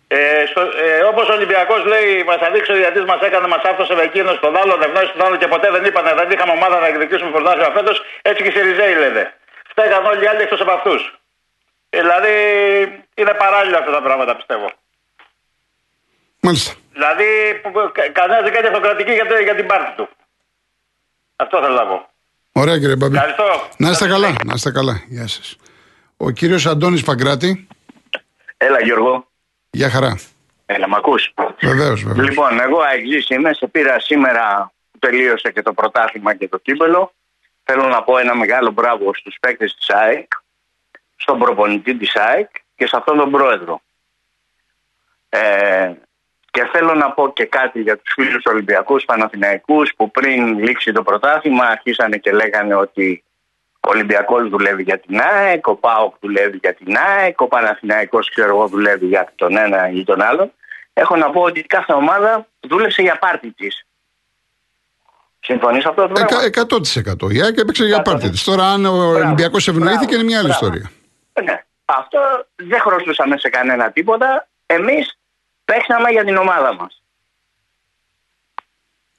Ε, 0.08 0.44
ε, 0.86 1.04
Όπως 1.12 1.30
ο 1.30 1.34
Ολυμπιακός 1.34 1.86
λέει, 1.86 2.24
μας 2.24 2.40
αδείξει 2.48 2.72
ο 2.72 2.78
γιατί 2.78 3.00
μας 3.00 3.22
έκανε, 3.22 3.48
μας 3.48 3.64
άφησε 3.64 3.94
με 3.96 4.02
εκείνος 4.02 4.36
στον 4.36 4.58
άλλο, 4.58 4.76
δεν 4.82 5.08
στον 5.08 5.26
άλλο 5.26 5.36
και 5.36 5.48
ποτέ 5.48 5.72
δεν 5.72 5.86
είπανε, 5.86 6.14
δεν 6.14 6.32
είχαμε 6.32 6.52
ομάδα 6.52 6.80
να 6.80 6.88
εκδικήσουμε 6.88 7.32
πρωτάθλημα 7.32 7.72
φέτος. 7.78 8.02
Έτσι 8.22 8.44
και 8.44 8.50
οι 8.50 8.52
Σιριζέοι 8.52 8.96
λένε. 9.04 9.34
Φταίγαν 9.70 10.06
όλοι 10.06 10.24
οι 10.24 10.28
άλλοι 10.28 10.42
εκτός 10.42 10.62
από 10.62 10.72
αυτούς. 10.72 11.02
Ε, 11.90 12.00
δηλαδή 12.00 12.34
είναι 13.16 13.34
παράλληλα 13.34 13.78
αυτά 13.78 13.92
τα 13.92 14.02
πράγματα 14.02 14.36
πιστεύω. 14.36 14.70
Μάλιστα. 16.48 16.74
Δηλαδή 16.94 17.26
κανένας 18.12 18.44
δεν 18.44 18.54
κάνει 18.54 18.68
αυτοκρατική 18.68 19.12
για, 19.12 19.26
για 19.44 19.56
την 19.56 19.66
πάρτη 19.66 19.96
του. 19.96 20.10
Αυτό 21.36 21.62
θέλω 21.62 21.74
να 21.74 21.86
πω. 21.86 22.10
Ωραία 22.52 22.80
κύριε 22.80 22.96
Μπαμπή. 22.96 23.16
Ευχαριστώ. 23.16 23.44
Να 23.78 23.90
είστε 23.90 24.08
καλά. 24.08 24.36
Να 24.46 24.54
είστε 24.56 24.72
καλά. 24.72 25.04
Γεια 25.08 25.28
σας. 25.28 25.56
Ο 26.18 26.32
κύριος 26.32 26.66
Αντώνης 26.66 27.04
Παγκράτη. 27.04 27.68
Έλα 28.58 28.82
Γιώργο. 28.82 29.28
Γεια 29.70 29.90
χαρά. 29.90 30.20
Έλα, 30.66 30.88
μ' 30.88 30.96
ακούς; 30.96 31.34
Βεβαίως, 31.62 32.04
βεβαίως. 32.04 32.28
Λοιπόν, 32.28 32.60
εγώ 32.60 32.80
αεξής 32.82 33.30
είμαι, 33.30 33.54
σε 33.54 33.68
πήρα 33.68 34.00
σήμερα 34.00 34.72
που 34.92 35.00
τελείωσε 35.00 35.52
και 35.52 35.62
το 35.62 35.74
πρωτάθλημα 35.74 36.36
και 36.36 36.48
το 36.48 36.58
κύπελο. 36.58 37.14
Θέλω 37.64 37.88
να 37.88 38.04
πω 38.04 38.18
ένα 38.18 38.36
μεγάλο 38.36 38.72
μπράβο 38.72 39.14
στους 39.14 39.36
παίκτες 39.40 39.76
της 39.76 39.90
ΑΕΚ, 39.90 40.32
στον 41.16 41.40
προπονητή 41.40 41.96
της 41.96 42.16
ΑΕΚ 42.16 42.50
και 42.76 42.88
σε 42.88 42.96
αυτόν 42.96 43.18
τον 43.18 43.32
πρόεδρο. 43.32 43.82
Ε, 45.30 45.92
και 46.58 46.70
θέλω 46.72 46.94
να 46.94 47.12
πω 47.12 47.34
και 47.34 47.46
κάτι 47.46 47.82
για 47.82 47.98
τους 47.98 48.14
φίλους 48.14 48.46
Ολυμπιακούς 48.46 49.06
Παναθηναϊκούς 49.06 49.94
που 49.96 50.12
πριν 50.12 50.60
λήξει 50.60 50.92
το 50.92 51.04
πρωτάθλημα 51.04 51.66
αρχίσανε 51.66 52.18
και 52.18 52.32
λέγανε 52.32 52.76
ότι 52.76 53.24
ο 53.74 53.90
Ολυμπιακός 53.90 54.50
δουλεύει 54.50 54.84
για 54.84 55.00
την 55.00 55.20
ΑΕΚ, 55.20 55.68
ο 55.68 55.76
ΠΑΟΚ 55.76 56.16
δουλεύει 56.20 56.58
για 56.62 56.74
την 56.74 56.96
ΑΕΚ, 56.98 57.42
ο 57.42 57.48
Παναθηναϊκός 57.48 58.30
ξέρω 58.30 58.50
εγώ 58.50 58.68
δουλεύει 58.68 59.06
για 59.06 59.32
τον 59.36 59.58
ένα 59.58 59.90
ή 59.90 60.04
τον 60.04 60.22
άλλο. 60.22 60.52
Έχω 60.94 61.16
να 61.16 61.30
πω 61.30 61.42
ότι 61.42 61.62
κάθε 61.62 61.94
ομάδα 61.94 62.48
δούλεψε 62.60 63.02
για 63.02 63.18
πάρτι 63.18 63.52
της. 63.52 63.86
Συμφωνείς 65.40 65.86
αυτό 65.86 66.08
το 66.08 66.14
πράγμα; 66.14 66.40
100%. 67.28 67.34
Η 67.34 67.42
ΑΕΚ 67.42 67.58
έπαιξε 67.58 67.86
για 67.86 68.02
πάρτι 68.02 68.30
της. 68.30 68.44
Τώρα, 68.44 68.64
αν 68.64 68.86
ο 68.86 69.08
Ολυμπιακός 69.08 69.68
ευνοήθηκε, 69.68 70.16
είναι 70.16 70.24
μια 70.24 70.40
άλλη 70.40 70.50
ιστορία. 70.50 70.92
Ναι. 71.44 71.64
Αυτό 71.86 72.20
δεν 72.56 72.80
χρωστούσαμε 72.80 73.38
σε 73.38 73.50
κανένα 73.50 73.92
τίποτα. 73.92 74.48
Εμείς 74.66 75.17
παίξαμε 75.68 76.10
για 76.10 76.24
την 76.24 76.38
ομάδα 76.38 76.76
μας. 76.76 77.02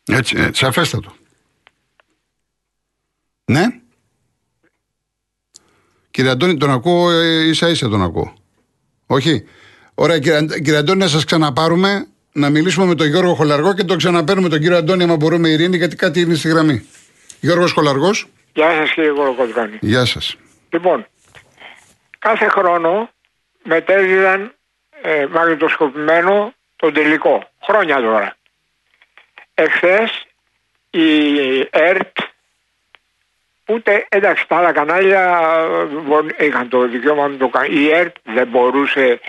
Έτσι, 0.05 0.37
ε, 0.39 0.51
σαφέστατο. 0.53 1.13
Ναι. 3.45 3.65
Κύριε 6.11 6.31
Αντώνη, 6.31 6.57
τον 6.57 6.71
ακούω, 6.71 7.11
ε, 7.11 7.49
ίσα 7.49 7.69
ίσα 7.69 7.89
τον 7.89 8.03
ακούω. 8.03 8.35
Όχι. 9.07 9.47
Ωραία, 9.95 10.19
κύριε, 10.19 10.47
κύριε 10.47 10.77
Αντώνη, 10.77 10.99
να 10.99 11.09
σας 11.09 11.25
ξαναπάρουμε, 11.25 12.07
να 12.33 12.51
μιλήσουμε 12.51 12.87
με 12.87 12.95
τον 12.95 13.07
Γιώργο 13.07 13.35
Χολαργό 13.35 13.75
και 13.75 13.85
τον 13.85 13.97
ξαναπαίρνουμε 13.97 14.49
τον 14.49 14.61
κύριο 14.61 14.77
Αντώνη, 14.77 15.03
άμα 15.03 15.17
μπορούμε, 15.17 15.49
Ειρήνη, 15.49 15.77
γιατί 15.77 15.97
κάτι 15.97 16.21
είναι 16.21 16.35
στη 16.35 16.49
γραμμή. 16.49 16.87
Γιώργος 17.41 17.73
Χολαργός. 17.73 18.27
Γεια 18.53 18.71
σας, 18.71 18.93
κύριε 18.93 19.11
Κολοκοτρώνη. 19.11 19.79
Γεια 19.81 20.05
σας. 20.05 20.37
Λοιπόν, 20.71 21.07
κάθε 22.19 22.49
χρόνο 22.49 23.11
μετέδιδαν 23.63 24.58
ε, 25.03 25.27
μαγνητοσκοπημένο 25.27 26.55
τον 26.77 26.93
τελικό. 26.93 27.51
Χρόνια 27.63 28.01
τώρα. 28.01 28.37
Εχθές 29.55 30.27
η 30.91 31.59
ΕΡΤ 31.71 32.19
Ούτε 33.71 34.07
εντάξει 34.09 34.45
τα 34.49 34.57
άλλα 34.57 34.73
κανάλια 34.73 35.41
ε, 36.39 36.47
είχαν 36.47 36.69
το 36.69 36.89
δικαίωμα 36.89 37.29
να 37.29 37.37
το 37.37 37.49
κάνουν. 37.49 37.77
Η 37.77 37.89
ΕΡΤ 37.89 38.17
δεν 38.25 38.49
μπορούσε 38.49 39.21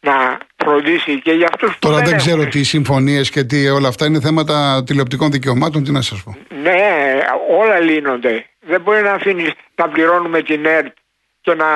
να 0.00 0.38
φροντίσει 0.56 1.20
και 1.20 1.32
για 1.32 1.48
αυτούς 1.52 1.72
που. 1.72 1.78
Τώρα 1.78 1.96
δεν, 1.96 2.04
δεν 2.04 2.16
ξέρω 2.16 2.46
τι 2.46 2.62
συμφωνίες 2.62 3.30
και 3.30 3.44
τι 3.44 3.68
όλα 3.68 3.88
αυτά 3.88 4.06
είναι 4.06 4.20
θέματα 4.20 4.82
τηλεοπτικών 4.86 5.30
δικαιωμάτων, 5.30 5.84
τι 5.84 5.90
να 5.90 6.02
σας 6.02 6.22
πω. 6.22 6.36
Ναι, 6.62 7.20
όλα 7.60 7.78
λύνονται. 7.78 8.46
Δεν 8.60 8.80
μπορεί 8.80 9.02
να 9.02 9.12
αφήνεις 9.12 9.52
να 9.74 9.88
πληρώνουμε 9.88 10.42
την 10.42 10.66
ΕΡΤ 10.66 10.96
και 11.44 11.54
να 11.54 11.70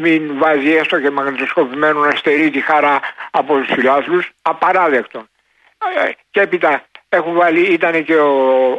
μην 0.00 0.38
βάζει 0.38 0.70
έστω 0.70 1.00
και 1.00 1.10
μαγνητοσκοπημένο 1.10 2.00
να 2.00 2.10
στερεί 2.16 2.50
τη 2.50 2.60
χαρά 2.60 3.00
από 3.30 3.58
τους 3.58 3.68
φιλάθλους. 3.74 4.30
Απαράδεκτο. 4.42 5.26
Ε, 6.04 6.10
και 6.30 6.40
έπειτα 6.40 6.84
έχουν 7.08 7.34
βάλει, 7.34 7.60
ήταν 7.60 8.04
και 8.04 8.14
ο, 8.14 8.32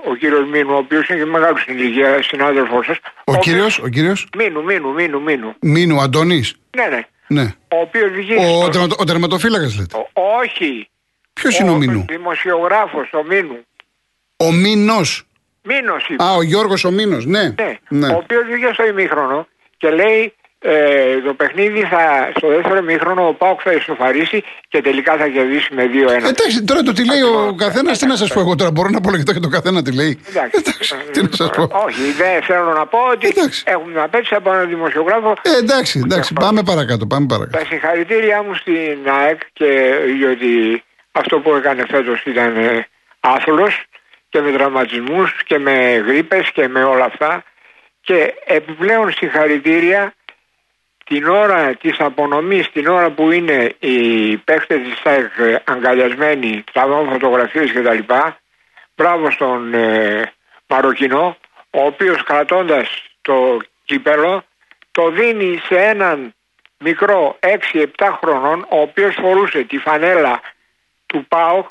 ο 0.05 0.15
κύριος 0.19 0.49
Μίνου, 0.49 0.73
ο 0.73 0.77
οποίος 0.77 1.07
είναι 1.07 1.19
και 1.19 1.25
μεγάλος 1.25 1.61
στην 1.61 1.77
ηλικία, 1.77 2.23
συνάδελφό 2.23 2.83
σας. 2.83 2.97
Ο, 3.23 3.31
ο 3.31 3.37
κύριος, 3.37 3.79
ο 3.79 3.87
κύριος; 3.87 4.27
Μίνου, 4.37 4.63
Μίνου, 4.63 4.93
Μίνου, 4.93 5.21
Μίνου. 5.21 5.55
Μίνου, 5.59 6.01
Αντώνης; 6.01 6.55
Ναι, 6.77 6.85
ναι. 6.85 7.01
ναι. 7.27 7.53
Ο 7.67 7.79
οποίος 7.79 8.11
βγήκε. 8.11 8.35
Ο, 8.35 8.63
ο, 8.63 8.87
ο 8.97 9.03
τερματοφύλακας 9.03 9.77
λέτε. 9.79 9.97
Ο, 9.97 10.21
όχι. 10.41 10.89
Ποιος 11.33 11.59
είναι 11.59 11.69
ο 11.69 11.75
Μίνου; 11.75 11.99
Ο 12.09 12.13
δημοσιογράφος, 12.13 13.13
ο 13.13 13.23
Μίνου. 13.23 13.65
Ο 14.37 14.51
Μίνος. 14.51 15.27
Μίνος 15.61 16.09
Α, 16.17 16.33
ο 16.33 16.41
Γιώργος 16.41 16.83
ο 16.83 16.91
Μίνος, 16.91 17.25
ναι. 17.25 17.43
ναι. 17.49 17.77
ναι. 17.89 18.07
Ο 18.07 18.15
οποίος 18.15 18.43
βγήκε 18.43 18.69
στο 18.73 18.85
ημίχρονο 18.85 19.47
και 19.83 19.89
λέει 19.89 20.33
ε, 20.59 21.21
το 21.25 21.33
παιχνίδι 21.33 21.81
θα, 21.81 22.31
στο 22.35 22.47
δεύτερο 22.47 22.81
μήχρονο 22.81 23.27
ο 23.27 23.33
Πάοκ 23.33 23.59
θα 23.63 23.71
ισοφαρίσει 23.71 24.43
και 24.67 24.81
τελικά 24.81 25.17
θα 25.17 25.27
κερδίσει 25.27 25.69
με 25.73 25.83
2-1. 25.83 25.87
Εντάξει, 26.33 26.63
τώρα 26.63 26.81
το 26.81 26.93
τι 26.93 27.05
λέει 27.05 27.21
ο 27.21 27.55
καθένας, 27.57 27.99
τι 27.99 28.05
να 28.05 28.15
σας 28.15 28.33
πω 28.33 28.39
εγώ 28.39 28.55
τώρα. 28.55 28.71
Μπορώ 28.71 28.89
να 28.89 28.97
απολογηθώ 28.97 29.33
και 29.33 29.39
το 29.39 29.47
καθένα 29.47 29.81
τι 29.81 29.91
λέει. 29.95 30.19
Εντάξει, 30.29 30.61
τι 31.11 31.21
να 31.21 31.29
σας 31.31 31.49
πω. 31.49 31.63
Όχι, 31.85 32.11
δεν 32.21 32.41
θέλω 32.43 32.73
να 32.73 32.85
πω 32.85 32.99
ότι 33.11 33.27
εντάξει. 33.27 33.63
έχουμε 33.65 33.93
να 33.93 34.09
πέτσει 34.09 34.35
από 34.35 34.53
έναν 34.53 34.67
δημοσιογράφο. 34.67 35.33
Ε, 35.41 35.57
εντάξει, 35.57 36.01
εντάξει, 36.03 36.33
πάμε 36.33 36.63
παρακάτω. 36.63 37.05
Πάμε 37.05 37.25
παρακάτω. 37.25 37.57
Τα 37.57 37.65
συγχαρητήριά 37.65 38.43
μου 38.43 38.55
στην 38.55 38.97
ΑΕΚ 39.19 39.39
και 39.53 39.69
διότι 40.17 40.83
αυτό 41.11 41.39
που 41.39 41.55
έκανε 41.55 41.85
φέτος 41.89 42.23
ήταν 42.25 42.57
ε, 42.57 42.87
άθλος 43.19 43.85
και 44.29 44.41
με 44.41 44.51
τραυματισμούς 44.51 45.43
και 45.45 45.59
με 45.59 46.03
γρήπες 46.07 46.51
και 46.53 46.67
με 46.67 46.83
όλα 46.83 47.05
αυτά. 47.05 47.43
Και 48.03 48.33
επιπλέον 48.45 49.11
συγχαρητήρια 49.11 50.13
την 51.05 51.27
ώρα 51.27 51.75
της 51.75 51.99
απονομής, 51.99 52.71
την 52.71 52.87
ώρα 52.87 53.11
που 53.11 53.31
είναι 53.31 53.75
οι 53.79 54.37
παίχτες 54.37 54.81
της 54.83 54.99
ΣΑΕΚ 55.03 55.31
αγκαλιασμένοι, 55.63 56.63
τραβών 56.71 57.09
φωτογραφίες 57.09 57.71
κτλ. 57.71 58.13
Μπράβο 58.95 59.31
στον 59.31 59.73
ε, 59.73 60.31
Μαροκινό, 60.67 61.37
ο 61.69 61.85
οποίος 61.85 62.23
κρατώντας 62.23 63.03
το 63.21 63.59
κύπελο 63.85 64.43
το 64.91 65.09
δίνει 65.09 65.61
σε 65.65 65.75
έναν 65.75 66.33
μικρό 66.77 67.39
6-7 67.73 67.85
χρονών, 68.21 68.65
ο 68.69 68.79
οποίος 68.79 69.15
φορούσε 69.15 69.63
τη 69.63 69.77
φανέλα 69.77 70.41
του 71.05 71.25
ΠΑΟΚ 71.27 71.69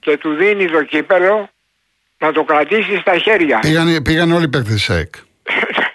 και 0.00 0.16
του 0.16 0.34
δίνει 0.34 0.70
το 0.70 0.82
κύπελο 0.82 1.50
να 2.18 2.32
το 2.32 2.44
κρατήσει 2.44 2.98
στα 2.98 3.18
χέρια. 3.18 3.58
Πήγαν, 3.58 4.02
πήγαν 4.02 4.32
όλοι 4.32 4.44
οι 4.44 4.48
παίκτες 4.48 4.72
της 4.72 4.82
ΣΑΕΚ. 4.82 5.14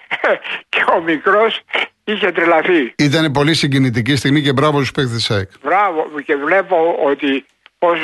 και 0.70 0.84
ο 0.98 1.02
μικρός 1.02 1.62
είχε 2.04 2.32
τρελαθεί. 2.32 2.94
Ήταν 2.98 3.32
πολύ 3.32 3.54
συγκινητική 3.54 4.16
στιγμή 4.16 4.42
και 4.42 4.54
μπράβο 4.54 4.78
στους 4.78 4.92
παίκτες 4.92 5.16
της 5.16 5.32
ΑΕΚ. 5.32 5.50
Μπράβο 5.64 6.10
και 6.26 6.36
βλέπω 6.36 7.00
ότι 7.06 7.46
πώς, 7.78 8.00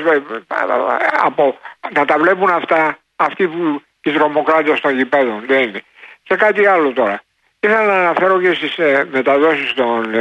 από, 1.21 1.57
να 1.93 2.05
τα 2.05 2.17
βλέπουν 2.17 2.49
αυτά 2.49 2.97
αυτοί 3.15 3.47
που 3.47 3.81
οι 4.03 4.11
δρομοκράτε 4.11 4.73
των 4.81 4.97
γηπέδων. 4.97 5.43
Δεν 5.47 5.61
είναι. 5.61 5.81
Και 6.23 6.35
κάτι 6.35 6.65
άλλο 6.65 6.93
τώρα. 6.93 7.21
Ήθελα 7.59 7.85
να 7.85 7.93
αναφέρω 7.93 8.41
και 8.41 8.53
στις 8.53 8.77
ε, 8.77 9.07
μεταδόσεις 9.11 9.73
των 9.73 10.13
ε, 10.13 10.19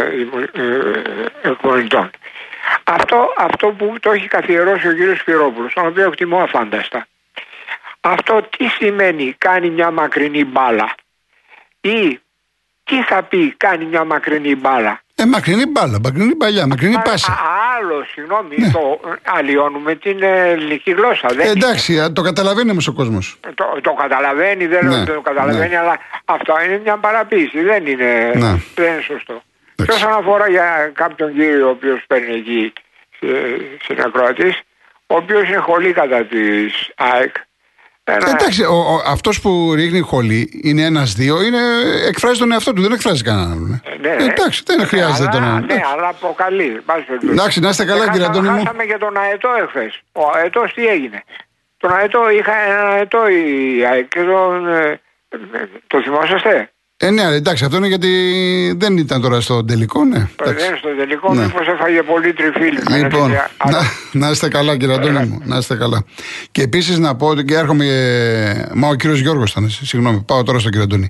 ε, 0.53 2.09
Αυτό, 2.85 3.33
αυτό 3.37 3.67
που 3.69 3.95
το 4.01 4.11
έχει 4.11 4.29
καθιερώσει 4.29 4.89
ο 4.89 4.93
κύριος 4.93 5.19
Σπυρόπουλος, 5.19 5.73
τον 5.73 5.87
οποίο 5.87 6.07
εκτιμώ 6.07 6.39
αφάνταστα. 6.39 7.07
Αυτό 8.09 8.47
τι 8.57 8.67
σημαίνει 8.67 9.35
κάνει 9.39 9.71
μια 9.71 9.91
μακρινή 9.91 10.45
μπάλα; 10.45 10.95
Ή 11.81 12.21
τι 12.85 13.03
θα 13.03 13.23
πει 13.23 13.55
κάνει 13.57 13.85
μια 13.85 14.05
μακρινή 14.05 14.57
μπάλα; 14.57 15.01
Ε, 15.15 15.25
μακρινή 15.25 15.67
μπάλα, 15.67 15.99
μακρινή 16.03 16.35
παλιά, 16.35 16.67
μακρινή 16.67 16.97
πάσα. 17.05 17.39
άλλο, 17.77 18.05
συγγνώμη, 18.05 18.57
ναι. 18.59 18.71
το 18.71 19.01
αλλοιώνουμε 19.25 19.95
την 19.95 20.23
ελληνική 20.23 20.91
γλώσσα. 20.91 21.29
Δεν 21.29 21.47
ε, 21.47 21.51
εντάξει, 21.51 22.13
το 22.13 22.23
καταλαβαίνει 22.23 22.71
όμως 22.71 22.89
ο 22.89 22.93
κόσμος. 22.93 23.37
Το, 23.55 23.79
το 23.81 23.93
καταλαβαίνει, 23.93 24.67
δεν 24.67 24.87
ναι, 24.87 25.05
το 25.05 25.21
καταλαβαίνει, 25.21 25.69
ναι. 25.69 25.79
αλλά 25.79 25.99
αυτό 26.25 26.55
είναι 26.65 26.81
μια 26.85 26.97
παραποίηση. 26.97 27.63
Δεν 27.63 27.87
είναι, 27.87 28.33
ναι. 28.35 28.61
δεν 28.75 28.93
είναι 28.93 29.03
σωστό. 29.03 29.43
Και 29.75 29.93
όσον 29.93 30.13
αφορά 30.13 30.49
για 30.49 30.91
κάποιον 30.95 31.35
κύριο 31.35 31.67
ο 31.67 31.71
οποίος 31.71 32.05
παίρνει 32.07 32.35
εκεί 32.35 32.73
ε, 33.21 33.29
συνακροατή, 33.83 34.57
ο 35.07 35.15
οποίος 35.17 35.49
είναι 35.49 35.57
χολή 35.57 35.93
κατά 35.93 36.25
της 36.25 36.93
ΑΕΚ, 36.97 37.35
ένα... 38.13 38.31
Εντάξει, 38.31 38.65
αυτός 39.07 39.41
που 39.41 39.73
ρίχνει 39.75 40.01
χολή 40.01 40.61
είναι 40.63 40.83
ένα-δύο, 40.83 41.43
είναι, 41.43 41.59
εκφράζει 42.07 42.39
τον 42.39 42.53
εαυτό 42.53 42.73
του, 42.73 42.83
δεν 42.83 42.93
εκφράζει 42.93 43.23
κανέναν 43.23 43.51
άλλον. 43.53 43.83
Ε, 43.85 43.97
ναι, 44.01 44.25
εντάξει, 44.25 44.63
δεν 44.67 44.87
χρειάζεται 44.87 45.29
τον 45.33 45.45
άλλον. 45.45 45.65
Ναι, 45.67 45.81
αλλά 45.95 46.09
αποκαλεί. 46.09 46.83
Εντάξει, 47.31 47.61
να 47.61 47.69
είστε 47.69 47.85
καλά, 47.85 48.11
κύριε 48.11 48.27
Αντώνη. 48.27 48.49
Χάσαμε 48.49 48.85
και 48.85 48.97
τον 48.99 49.17
Αετό 49.17 49.49
εχθές. 49.63 50.01
Ο 50.13 50.31
Αετός 50.35 50.73
τι 50.75 50.87
έγινε; 50.87 51.23
Τον 51.77 51.93
Αετό 51.93 52.31
είχα 52.31 52.55
ένα 52.57 52.89
Αετό 52.89 53.29
η 53.29 53.85
ΑΕΚ 53.85 54.09
και 54.09 54.21
τον. 54.21 54.69
Ε, 54.69 55.01
το 55.87 56.03
θυμόσαστε; 56.03 56.71
Ε, 56.99 57.11
ναι, 57.11 57.23
εντάξει, 57.23 57.65
αυτό 57.65 57.77
είναι 57.77 57.87
γιατί 57.87 58.09
δεν 58.77 58.97
ήταν 58.97 59.21
τώρα 59.21 59.41
στο 59.41 59.65
τελικό, 59.65 60.05
ναι. 60.05 60.17
Ε, 60.17 60.29
δεν 60.37 60.53
είναι 60.53 60.77
στο 60.79 60.89
τελικό, 60.99 61.35
ναι. 61.35 61.43
μήπως 61.43 61.67
έφαγε 61.67 62.03
πολύ 62.03 62.33
τριφύλι. 62.33 63.03
Λοιπόν, 63.03 63.31
να, 63.71 63.81
να 64.13 64.31
είστε 64.31 64.49
καλά, 64.49 64.77
κύριε 64.77 64.95
Αντώνη 64.95 65.27
μου, 65.27 65.41
να 65.45 65.57
είστε 65.57 65.77
καλά. 65.77 66.05
Και 66.51 66.63
επίσης 66.63 66.99
να 66.99 67.17
πω 67.17 67.27
ότι 67.27 67.45
και 67.45 67.55
έρχομαι. 67.55 68.71
Μα 68.75 68.89
ο 68.89 68.95
κύριος 68.95 69.21
Γιώργος 69.21 69.51
ήταν, 69.51 69.69
συγγνώμη, 69.69 70.23
πάω 70.27 70.43
τώρα 70.43 70.59
στον 70.59 70.71
κύριο 70.71 70.87
Αντώνη. 70.87 71.09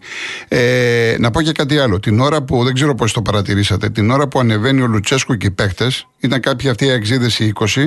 Ε, 0.49 1.17
να 1.19 1.31
πω 1.31 1.43
και 1.43 1.53
κάτι 1.53 1.79
άλλο. 1.79 2.01
Την 2.01 2.21
ώρα 2.21 2.43
που, 2.43 2.65
δεν 2.65 2.75
ξέρω 2.75 2.95
πώς 2.95 3.13
το 3.13 3.23
παρατηρήσατε, 3.23 3.91
την 3.91 4.11
ώρα 4.11 4.29
που 4.29 4.39
ανεβαίνει 4.39 4.83
ο 4.83 4.87
Λουτσέσκου 4.87 5.37
και 5.37 5.47
οι 5.47 5.51
παίχτε, 5.51 5.91
ήταν 6.21 6.41
κάποια 6.41 6.71
αυτή 6.71 6.85
η 6.85 6.91
εξίδεση 6.91 7.53
20 7.75 7.87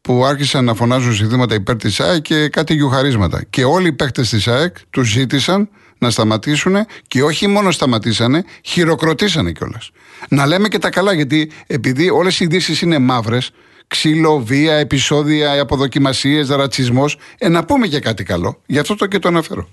που 0.00 0.24
άρχισαν 0.24 0.64
να 0.64 0.74
φωνάζουν 0.74 1.14
συνθήματα 1.14 1.54
υπέρ 1.54 1.76
της 1.76 2.00
ΑΕΚ 2.00 2.22
και 2.22 2.48
κάτι 2.48 2.74
γιουχαρίσματα. 2.74 3.44
Και 3.50 3.64
όλοι 3.64 3.88
οι 3.88 3.92
παίχτε 3.92 4.22
της 4.22 4.48
ΑΕΚ 4.48 4.76
τους 4.90 5.08
ζήτησαν 5.08 5.68
να 5.98 6.10
σταματήσουν 6.10 6.86
και 7.08 7.22
όχι 7.22 7.46
μόνο 7.46 7.70
σταματήσανε, 7.70 8.44
χειροκροτήσανε 8.64 9.52
κιόλας. 9.52 9.90
Να 10.28 10.46
λέμε 10.46 10.68
και 10.68 10.78
τα 10.78 10.90
καλά, 10.90 11.12
γιατί 11.12 11.52
επειδή 11.66 12.10
όλες 12.10 12.40
οι 12.40 12.44
ειδήσεις 12.44 12.80
είναι 12.80 12.98
μαύρες, 12.98 13.50
ξύλο, 13.86 14.38
βία, 14.38 14.74
επεισόδια, 14.74 15.60
αποδοκιμασίες, 15.60 16.48
ρατσισμός. 16.48 17.18
Ε, 17.38 17.48
να 17.48 17.64
πούμε 17.64 17.86
και 17.86 18.00
κάτι 18.00 18.24
καλό. 18.24 18.62
Γι' 18.66 18.78
αυτό 18.78 18.94
το 18.94 19.06
και 19.06 19.18
το 19.18 19.28
αναφέρω. 19.28 19.68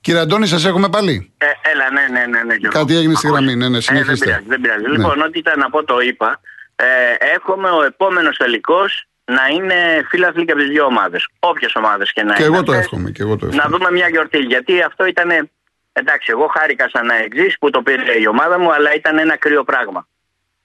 Κύριε 0.00 0.20
Αντώνη, 0.20 0.46
σας 0.46 0.64
έχουμε 0.64 0.88
πάλι; 0.88 1.32
Ε, 1.38 1.46
έλα, 1.70 1.90
ναι, 1.90 2.18
ναι, 2.18 2.26
ναι. 2.26 2.42
ναι 2.42 2.68
Κάτι 2.68 2.96
έγινε 2.96 3.14
στη 3.14 3.28
γραμμή, 3.28 3.54
ναι, 3.54 3.68
ναι, 3.68 3.80
συνεχίστε. 3.80 4.30
Ε, 4.30 4.32
δεν 4.32 4.38
πειράζει, 4.38 4.44
δεν 4.48 4.60
πειράζει. 4.60 4.82
Ναι. 4.82 4.88
Λοιπόν, 4.88 5.20
ό,τι 5.20 5.38
ήταν 5.38 5.58
να 5.58 5.70
πω 5.70 5.84
το 5.84 6.00
είπα. 6.00 6.40
Ε, 6.76 6.86
εύχομαι 7.34 7.70
ο 7.70 7.84
επόμενος 7.84 8.36
τελικός 8.36 9.08
να 9.24 9.46
είναι 9.54 10.06
φίλαθλοι 10.08 10.44
και 10.44 10.52
από 10.52 10.60
τις 10.60 10.70
δύο 10.70 10.84
ομάδες. 10.84 11.28
Όποιες 11.38 11.74
ομάδες 11.74 12.12
και 12.12 12.22
να 12.22 12.34
και 12.34 12.42
είναι. 12.42 12.54
Εγώ 12.54 12.64
το 12.64 12.72
εύχομαι, 12.72 13.10
και 13.10 13.22
εγώ 13.22 13.36
το 13.36 13.46
εύχομαι. 13.46 13.62
Να 13.62 13.68
δούμε 13.68 13.90
μια 13.90 14.08
γιορτή. 14.08 14.38
Γιατί 14.38 14.82
αυτό 14.82 15.06
ήταν. 15.06 15.50
Εντάξει, 15.92 16.28
εγώ 16.30 16.46
χάρηκα 16.46 16.88
σαν 16.92 17.06
να 17.06 17.16
εξής 17.16 17.56
που 17.58 17.70
το 17.70 17.82
πήρε 17.82 18.20
η 18.20 18.26
ομάδα 18.26 18.58
μου, 18.58 18.72
αλλά 18.72 18.94
ήταν 18.94 19.18
ένα 19.18 19.36
κρύο 19.36 19.64
πράγμα. 19.64 20.08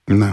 Ναι. 0.04 0.32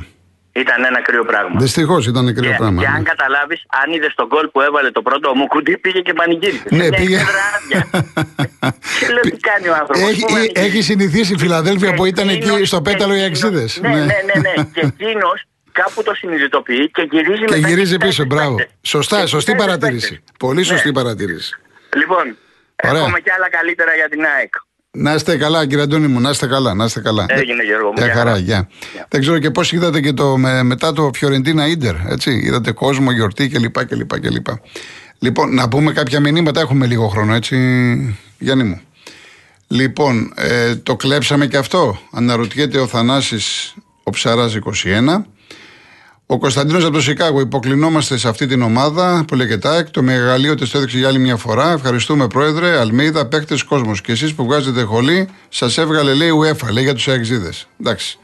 Ήταν 0.53 0.85
ένα 0.85 1.01
κρύο 1.03 1.25
πράγμα. 1.25 1.61
Δυστυχώς 1.61 2.07
ήταν 2.07 2.35
κρύο 2.35 2.51
και, 2.51 2.57
πράγμα. 2.57 2.81
Και 2.81 2.87
αν 2.87 3.03
ναι. 3.03 3.03
καταλάβεις, 3.03 3.65
αν 3.85 3.93
είδες 3.93 4.15
τον 4.15 4.29
κόλ 4.29 4.49
που 4.49 4.61
έβαλε 4.61 4.91
το 4.91 5.03
πρώτο, 5.03 5.35
μου 5.35 5.47
κουντί 5.47 5.79
πήγε 5.79 6.01
και 6.01 6.13
πανηγύρισε. 6.13 6.65
Ναι, 6.71 6.89
πήγε. 6.89 7.19
και 9.01 9.09
λέω 9.13 9.23
τι 9.23 9.37
κάνει 9.37 9.69
ο 9.69 9.75
άνθρωπος. 9.75 10.09
Έχει, 10.09 10.25
έχει 10.55 10.83
συνηθίσει 10.83 11.33
η 11.33 11.39
Φιλαδέλφια 11.39 11.95
που 11.95 12.05
ήταν 12.05 12.29
εκεί 12.29 12.65
στο 12.65 12.83
πέταλο 12.83 13.15
οι 13.15 13.23
αξίδε. 13.23 13.69
Ναι, 13.81 13.89
ναι, 13.89 14.05
ναι, 14.05 14.41
ναι. 14.41 14.65
και 14.73 14.81
εκείνος 14.81 15.45
κάπου 15.73 16.03
το 16.03 16.15
συνειδητοποιεί 16.15 16.91
και 16.91 17.09
γυρίζει 17.11 17.45
Και 17.45 17.57
γυρίζει 17.57 17.97
πίσω, 17.97 18.25
μπράβο. 18.25 18.57
Σωστά, 18.83 19.27
σωστή 19.27 19.55
παρατήρηση. 19.55 20.25
Πολύ 20.39 20.63
σωστή 20.63 20.87
ναι. 20.87 20.93
παρατήρηση. 20.93 21.59
Λοιπόν, 21.97 22.37
έχουμε 22.77 23.21
και 23.21 23.33
άλλα 23.37 23.51
καλύτερα 23.51 23.95
για 23.95 24.09
την 24.09 24.25
ΑΕΚ. 24.25 24.55
Να 24.93 25.15
είστε 25.15 25.37
καλά, 25.37 25.67
κύριε 25.67 25.83
Αντώνη 25.83 26.07
μου, 26.07 26.21
να 26.21 26.31
είστε 26.31 26.47
καλά. 26.47 26.75
Να 26.75 26.85
είστε 26.85 27.01
καλά. 27.01 27.27
Έγινε, 27.29 27.63
Γιώργο 27.65 27.87
μου. 27.87 27.95
Για 27.97 28.15
χαρά, 28.15 28.39
γεια. 28.39 28.69
Δεν 29.09 29.21
ξέρω 29.21 29.39
και 29.39 29.51
πώς 29.51 29.73
είδατε 29.73 30.01
και 30.01 30.13
το 30.13 30.37
με, 30.37 30.63
μετά 30.63 30.93
το 30.93 31.11
Φιωρεντίνα 31.15 31.67
Ιντερ. 31.67 31.95
Έτσι. 32.09 32.41
Είδατε 32.45 32.73
κόσμο, 32.73 33.11
γιορτή 33.11 33.49
κλπ. 33.49 33.85
κλπ, 33.85 34.21
κλπ. 34.21 34.47
Λοιπόν, 35.19 35.55
να 35.55 35.69
πούμε 35.69 35.93
κάποια 35.93 36.21
μηνύματα. 36.21 36.61
Έχουμε 36.61 36.87
λίγο 36.87 37.09
χρόνο, 37.09 37.35
έτσι, 37.35 37.57
Γιάννη 38.39 38.65
μου. 38.65 38.81
Λοιπόν, 39.67 40.33
ε, 40.37 40.77
το 40.77 40.97
κλέψαμε 40.97 41.47
και 41.47 41.57
αυτό. 41.57 41.99
Αναρωτιέται 42.13 42.79
ο 42.79 42.87
Θανάσης 42.87 43.75
ο 44.03 44.11
Ψαράς 44.11 44.55
21. 44.55 45.25
Ο 46.33 46.39
Κωνσταντίνος 46.39 46.85
από 46.85 46.93
το 46.93 47.01
Σικάγο. 47.01 47.41
Υποκλεινόμαστε 47.41 48.19
σε 48.19 48.29
αυτή 48.29 48.47
την 48.47 48.63
ομάδα 48.63 49.25
που 49.27 49.35
λέγεται 49.35 49.59
ΤΑΕΚ. 49.59 49.91
Το 49.91 50.03
μεγαλείο 50.03 50.55
της 50.55 50.71
το 50.71 50.79
έδειξε 50.79 50.99
για 50.99 51.09
άλλη 51.09 51.19
μια 51.19 51.37
φορά. 51.37 51.73
Ευχαριστούμε, 51.73 52.27
Πρόεδρε. 52.27 52.79
Αλμίδα, 52.79 53.27
παίχτε 53.27 53.57
κόσμος. 53.69 54.01
Και 54.01 54.13
εσείς 54.13 54.35
που 54.35 54.45
βγάζετε 54.45 54.83
χολή, 54.83 55.29
σας 55.49 55.79
έβγαλε, 55.79 56.15
λέει, 56.15 56.31
UEFA, 56.43 56.71
λέει 56.73 56.83
για 56.83 56.95
τους 56.95 57.09
αεξίδες. 57.09 57.69
Εντάξει. 57.81 58.19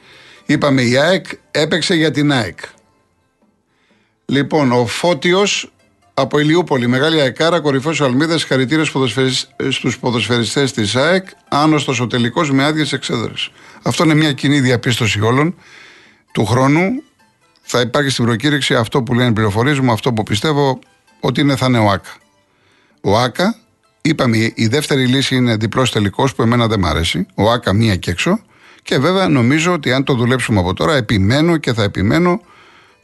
Είπαμε 0.47 0.83
η 0.83 0.97
ΑΕΚ 0.97 1.27
έπαιξε 1.51 1.95
για 1.95 2.11
την 2.11 2.33
ΑΕΚ. 2.33 2.59
Λοιπόν, 4.27 4.73
ο 4.73 4.87
Φώτιος 4.87 5.73
από 6.15 6.39
Ηλιούπολη, 6.39 6.87
μεγάλη 6.87 7.21
αεκάρα, 7.21 7.61
κορυφαίος 7.61 8.01
Αλμίδας, 8.01 8.45
χαρητήρε 8.45 8.83
στους 9.71 9.99
ποδοσφαιριστές 9.99 10.73
της 10.73 10.97
ΑΕΚ. 10.97 11.29
Άνοστος 11.49 12.01
ο 12.01 12.07
τελικός 12.07 12.51
με 12.51 12.65
άδειες 12.65 12.93
εξέδρες. 12.93 13.51
Αυτό 13.83 14.05
είναι 14.05 14.15
μια 14.15 14.33
κοινή 14.33 14.61
διαπίστωση 14.61 15.21
όλων 15.21 15.55
του 16.33 16.47
χρόνου 16.47 17.03
θα 17.67 17.81
υπάρχει 17.81 18.11
στην 18.11 18.25
προκήρυξη 18.25 18.75
αυτό 18.75 19.03
που 19.03 19.15
λένε 19.15 19.33
πληροφορίες 19.33 19.79
μου, 19.79 19.93
αυτό 19.93 20.13
που 20.13 20.23
πιστεύω 20.23 20.79
ότι 21.21 21.41
είναι, 21.41 21.57
θα 21.57 21.67
είναι 21.67 21.79
ο 21.79 21.91
ΑΚΑ. 21.91 22.11
Ο 23.01 23.19
ΑΚΑ, 23.19 23.57
είπαμε, 24.03 24.53
η 24.55 24.67
δεύτερη 24.67 25.07
λύση 25.07 25.37
είναι 25.37 25.57
διπλός 25.57 25.93
τελικός 25.93 26.35
που 26.35 26.43
εμένα 26.43 26.67
δεν 26.67 26.81
μ' 26.81 26.87
αρέσει. 26.87 27.27
Ο 27.35 27.51
ΑΚΑ 27.51 27.73
μία 27.73 27.97
και 27.97 28.11
έξω. 28.11 28.41
Και 28.83 28.99
βέβαια 28.99 29.29
νομίζω 29.29 29.73
ότι 29.73 29.93
αν 29.93 30.05
το 30.05 30.15
δουλέψουμε 30.15 30.61
από 30.61 30.75
τώρα, 30.75 30.95
επιμένω 30.95 31.57
και 31.57 31.73
θα 31.73 31.83
επιμένω 31.83 32.41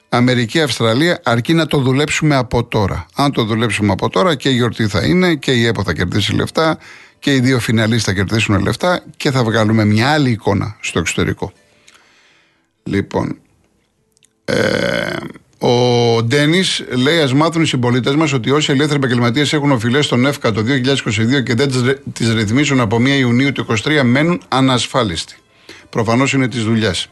Αμερική-Αυστραλία, 0.09 1.21
αρκεί 1.25 1.55
να 1.55 1.67
το 1.67 1.79
δουλέψουμε 1.79 2.37
από 2.37 2.65
τώρα. 2.65 3.07
Αν 3.15 3.33
το 3.33 3.45
δουλέψουμε 3.45 3.93
από 3.93 4.09
τώρα 4.09 4.35
και 4.35 4.49
η 4.49 4.53
γιορτή 4.53 4.87
θα 4.87 5.05
είναι 5.05 5.35
και 5.35 5.53
η 5.53 5.67
ΕΠΟ 5.67 5.83
θα 5.83 5.93
κερδίσει 5.93 6.35
λεφτά 6.35 6.79
και 7.19 7.35
οι 7.35 7.41
δύο 7.41 7.59
φιναλίστ 7.59 8.05
θα 8.07 8.13
κερδίσουν 8.13 8.61
λεφτά 8.61 9.03
και 9.17 9.31
θα 9.31 9.45
βγάλουμε 9.45 9.85
μια 9.85 10.11
άλλη 10.11 10.31
εικόνα 10.31 10.77
στο 10.81 10.99
εξωτερικό. 10.99 11.53
Λοιπόν, 12.83 13.42
ε, 14.45 15.17
ο 15.67 16.23
Ντένις 16.23 16.85
λέει: 16.91 17.21
Α 17.21 17.35
μάθουν 17.35 17.63
οι 17.63 17.67
συμπολίτες 17.67 18.15
μας 18.15 18.33
ότι 18.33 18.51
όσοι 18.51 18.73
ελεύθεροι 18.73 18.99
επαγγελματίες 18.99 19.53
έχουν 19.53 19.71
οφειλές 19.71 20.05
στον 20.05 20.27
ΕΦΚΑ 20.27 20.53
το 20.53 20.61
2022 20.61 21.43
και 21.43 21.55
δεν 21.55 21.71
τις 22.13 22.35
ρυθμίσουν 22.35 22.81
από 22.81 22.97
1 22.97 23.07
Ιουνίου 23.07 23.53
του 23.53 23.67
2023 23.85 24.03
μένουν 24.05 24.41
ανασφάλιστοι. 24.49 25.37
Προφανώς 25.91 26.33
είναι 26.33 26.49
της 26.49 26.65
δουλειάς. 26.65 27.09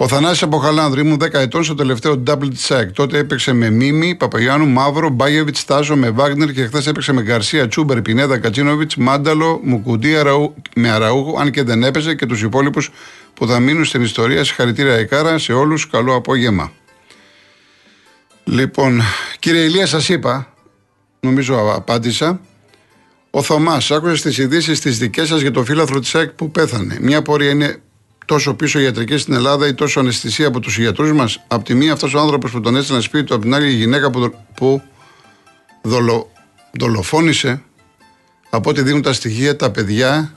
Ο 0.00 0.08
Θανάσης 0.08 0.42
από 0.42 0.58
Χαλάνδρου 0.58 1.00
ήμουν 1.00 1.18
10 1.22 1.32
ετών 1.32 1.64
στο 1.64 1.74
τελευταίο 1.74 2.22
double 2.26 2.50
check. 2.68 2.84
Τότε 2.92 3.18
έπαιξε 3.18 3.52
με 3.52 3.70
Μίμη, 3.70 4.14
Παπαγιάννου, 4.14 4.66
Μαύρο, 4.66 5.08
Μπάγεβιτς, 5.08 5.58
Στάζο, 5.58 5.96
με 5.96 6.10
Βάγνερ 6.10 6.52
και 6.52 6.66
χθες 6.66 6.86
έπαιξε 6.86 7.12
με 7.12 7.22
Γκαρσία, 7.22 7.68
Τσούμπερ, 7.68 8.02
Πινέδα, 8.02 8.38
Κατσίνοβιτς, 8.38 8.96
Μάνταλο, 8.96 9.60
Μουκουντή, 9.62 10.16
Αραού, 10.16 10.54
με 10.74 10.90
Αραούχο, 10.90 11.38
αν 11.40 11.50
και 11.50 11.62
δεν 11.62 11.82
έπαιζε 11.82 12.14
και 12.14 12.26
τους 12.26 12.42
υπόλοιπους 12.42 12.90
που 13.34 13.46
θα 13.46 13.60
μείνουν 13.60 13.84
στην 13.84 14.02
ιστορία. 14.02 14.44
Συγχαρητήρια 14.44 14.94
Εκάρα 14.94 15.38
σε 15.38 15.52
όλους. 15.52 15.86
Καλό 15.86 16.14
απόγευμα. 16.14 16.72
Λοιπόν, 18.44 19.02
κύριε 19.38 19.60
Ηλία, 19.60 19.86
σας 19.86 20.08
είπα, 20.08 20.54
νομίζω 21.20 21.74
απάντησα. 21.74 22.40
Ο 23.30 23.42
Θωμάς, 23.42 23.90
άκουσες 23.90 24.22
τις 24.22 24.38
ειδήσεις 24.38 24.80
τις 24.80 24.98
δικές 24.98 25.28
σας 25.28 25.40
για 25.40 25.50
το 25.50 25.64
φύλαθρο 25.64 26.00
της 26.00 26.14
ΑΕΚ 26.14 26.30
που 26.30 26.50
πέθανε. 26.50 26.96
Μια 27.00 27.22
πορεία 27.22 27.50
είναι 27.50 27.80
τόσο 28.24 28.54
πίσω 28.54 28.78
ιατρική 28.78 29.16
στην 29.16 29.34
Ελλάδα 29.34 29.66
ή 29.66 29.74
τόσο 29.74 30.00
αναισθησία 30.00 30.46
από 30.46 30.60
τους 30.60 30.78
γιατρούς 30.78 31.12
μας. 31.12 31.44
Απ' 31.48 31.64
τη 31.64 31.74
μία 31.74 31.92
αυτός 31.92 32.14
ο 32.14 32.18
άνθρωπος 32.18 32.50
που 32.50 32.60
τον 32.60 32.76
έστειλε 32.76 33.00
σπίτι 33.00 33.24
του, 33.24 33.34
απ' 33.34 33.42
την 33.42 33.54
άλλη 33.54 33.66
η 33.66 33.74
γυναίκα 33.74 34.10
που, 34.10 34.34
που 34.54 34.82
δολο, 35.82 36.30
δολοφόνησε. 36.78 37.62
Από 38.50 38.70
ό,τι 38.70 38.82
δίνουν 38.82 39.02
τα 39.02 39.12
στοιχεία, 39.12 39.56
τα 39.56 39.70
παιδιά 39.70 40.32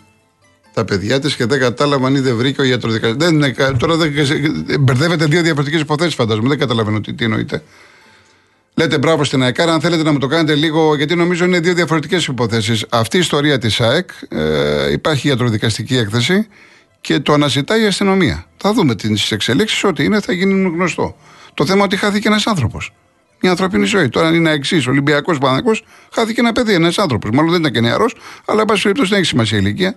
τα 0.73 0.85
παιδιά 0.85 1.19
της 1.19 1.35
και 1.35 1.45
δεν 1.45 1.59
κατάλαβαν 1.59 2.15
ή 2.15 2.19
δεν 2.19 2.35
βρήκε 2.35 2.61
ο 2.61 2.63
ιατροδικαστή. 2.63 3.17
Τώρα 3.77 3.95
δεν, 3.95 4.13
μπερδεύετε 4.79 5.25
δύο 5.25 5.41
διαφορετικές 5.41 5.81
υποθέσεις, 5.81 6.15
φαντάζομαι. 6.15 6.49
Δεν 6.49 6.57
καταλαβαίνω 6.59 7.01
τι, 7.01 7.13
τι 7.13 7.23
εννοείτε. 7.23 7.63
Λέτε 8.73 8.97
μπράβο 8.97 9.23
στην 9.23 9.43
ΑΕΚ. 9.43 9.59
Αν 9.59 9.81
θέλετε 9.81 10.03
να 10.03 10.11
μου 10.11 10.17
το 10.17 10.27
κάνετε 10.27 10.55
λίγο, 10.55 10.95
γιατί 10.95 11.15
νομίζω 11.15 11.45
είναι 11.45 11.59
δύο 11.59 11.73
διαφορετικές 11.73 12.25
υποθέσεις. 12.25 12.85
Αυτή 12.89 13.17
η 13.17 13.19
ιστορία 13.19 13.57
της 13.57 13.81
ΑΕΚ 13.81 14.09
ε, 14.29 14.91
υπάρχει 14.91 15.27
ιατροδικαστική 15.27 15.97
έκθεση 15.97 16.47
και 17.01 17.19
το 17.19 17.33
αναζητάει 17.33 17.81
η 17.81 17.85
αστυνομία. 17.85 18.45
Θα 18.57 18.73
δούμε 18.73 18.95
τις 18.95 19.31
εξελίξεις, 19.31 19.83
ό,τι 19.83 20.03
είναι 20.03 20.19
θα 20.19 20.33
γίνει 20.33 20.69
γνωστό. 20.69 21.15
Το 21.53 21.65
θέμα 21.65 21.83
ότι 21.83 21.97
χάθηκε 21.97 22.27
ένας 22.27 22.47
άνθρωπος. 22.47 22.93
Μια 23.41 23.51
ανθρωπίνη 23.51 23.85
ζωή. 23.85 24.09
Τώρα 24.09 24.27
αν 24.27 24.35
είναι 24.35 24.51
εξής, 24.51 24.87
Ολυμπιακός 24.87 25.37
Παναγό, 25.37 25.71
χάθηκε 26.13 26.39
ένα 26.39 26.51
παιδί, 26.51 26.73
ένας 26.73 26.97
άνθρωπος. 26.97 27.29
Μάλλον 27.33 27.51
δεν 27.51 27.59
ήταν 27.59 27.71
και 27.71 27.79
νεαρός, 27.79 28.15
αλλά 28.45 28.59
εν 28.61 28.65
πάση 28.65 28.81
περιπτώσει 28.81 29.09
δεν 29.09 29.19
έχει 29.19 29.27
σημασία 29.27 29.57
ηλικία. 29.57 29.95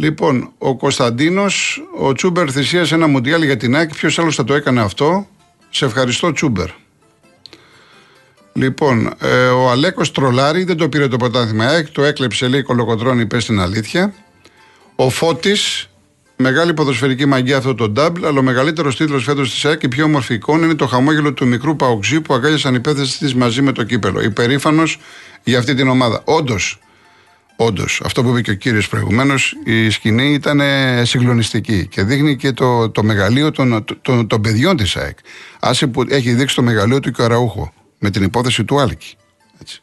Λοιπόν, 0.00 0.52
ο 0.58 0.76
Κωνσταντίνος, 0.76 1.82
ο 1.98 2.12
Τσούμπερ 2.12 2.52
θυσίασε 2.52 2.94
ένα 2.94 3.06
μουντιάλ 3.06 3.42
για 3.42 3.56
την 3.56 3.76
ΑΕΚ. 3.76 3.94
Ποιος 3.94 4.18
άλλος 4.18 4.34
θα 4.34 4.44
το 4.44 4.54
έκανε 4.54 4.80
αυτό; 4.80 5.26
Σε 5.70 5.84
ευχαριστώ, 5.84 6.32
Τσούμπερ. 6.32 6.68
Λοιπόν, 8.52 9.12
ε, 9.20 9.46
ο 9.46 9.70
Αλέκος 9.70 10.12
Τρολάρη 10.12 10.64
δεν 10.64 10.76
το 10.76 10.88
πήρε 10.88 11.08
το 11.08 11.16
πρωτάθλημα 11.16 11.64
ΑΕΚ, 11.66 11.88
το 11.88 12.02
έκλεψε 12.02 12.48
λέει 12.48 12.62
κολοκοτρόνη, 12.62 13.26
πες 13.26 13.42
στην 13.42 13.60
αλήθεια. 13.60 14.14
Ο 14.96 15.10
Φώτης, 15.10 15.88
μεγάλη 16.36 16.74
ποδοσφαιρική 16.74 17.26
μαγεία 17.26 17.56
αυτό 17.56 17.74
το 17.74 17.88
νταμπλ, 17.88 18.26
αλλά 18.26 18.38
ο 18.38 18.42
μεγαλύτερος 18.42 18.96
τίτλος 18.96 19.24
φέτος 19.24 19.50
της 19.50 19.64
ΑΕΚ, 19.64 19.82
η 19.82 19.88
πιο 19.88 20.04
όμορφη 20.04 20.34
εικόνα 20.34 20.64
είναι 20.64 20.74
το 20.74 20.86
χαμόγελο 20.86 21.32
του 21.32 21.46
μικρού 21.46 21.76
Παοξή 21.76 22.20
που 22.20 22.34
αγκάλιασαν 22.34 22.74
οι 22.74 22.80
της 22.80 23.34
μαζί 23.34 23.62
με 23.62 23.72
το 23.72 23.82
κύπελο. 23.82 24.22
Υπερήφανος 24.22 24.98
για 25.44 25.58
αυτή 25.58 25.74
την 25.74 25.88
ομάδα. 25.88 26.22
Όντως, 26.24 26.78
Όντως, 27.62 28.00
αυτό 28.04 28.22
που 28.22 28.28
είπε 28.28 28.40
και 28.40 28.50
ο 28.50 28.54
κύριος 28.54 28.88
προηγουμένως, 28.88 29.56
η 29.64 29.90
σκηνή 29.90 30.32
ήταν 30.32 30.60
συγκλονιστική 31.02 31.86
και 31.86 32.02
δείχνει 32.02 32.36
και 32.36 32.52
το, 32.52 32.90
το 32.90 33.02
μεγαλείο 33.02 33.50
των, 33.50 33.84
των, 34.02 34.26
των 34.26 34.40
παιδιών 34.40 34.76
της 34.76 34.96
ΑΕΚ. 34.96 35.18
Άσε 35.60 35.86
που 35.86 36.04
έχει 36.08 36.32
δείξει 36.32 36.54
το 36.54 36.62
μεγαλείο 36.62 37.00
του 37.00 37.10
Καραούχο 37.12 37.72
με 37.98 38.10
την 38.10 38.22
υπόθεση 38.22 38.64
του 38.64 38.80
Άλκη. 38.80 39.14
Έτσι. 39.60 39.82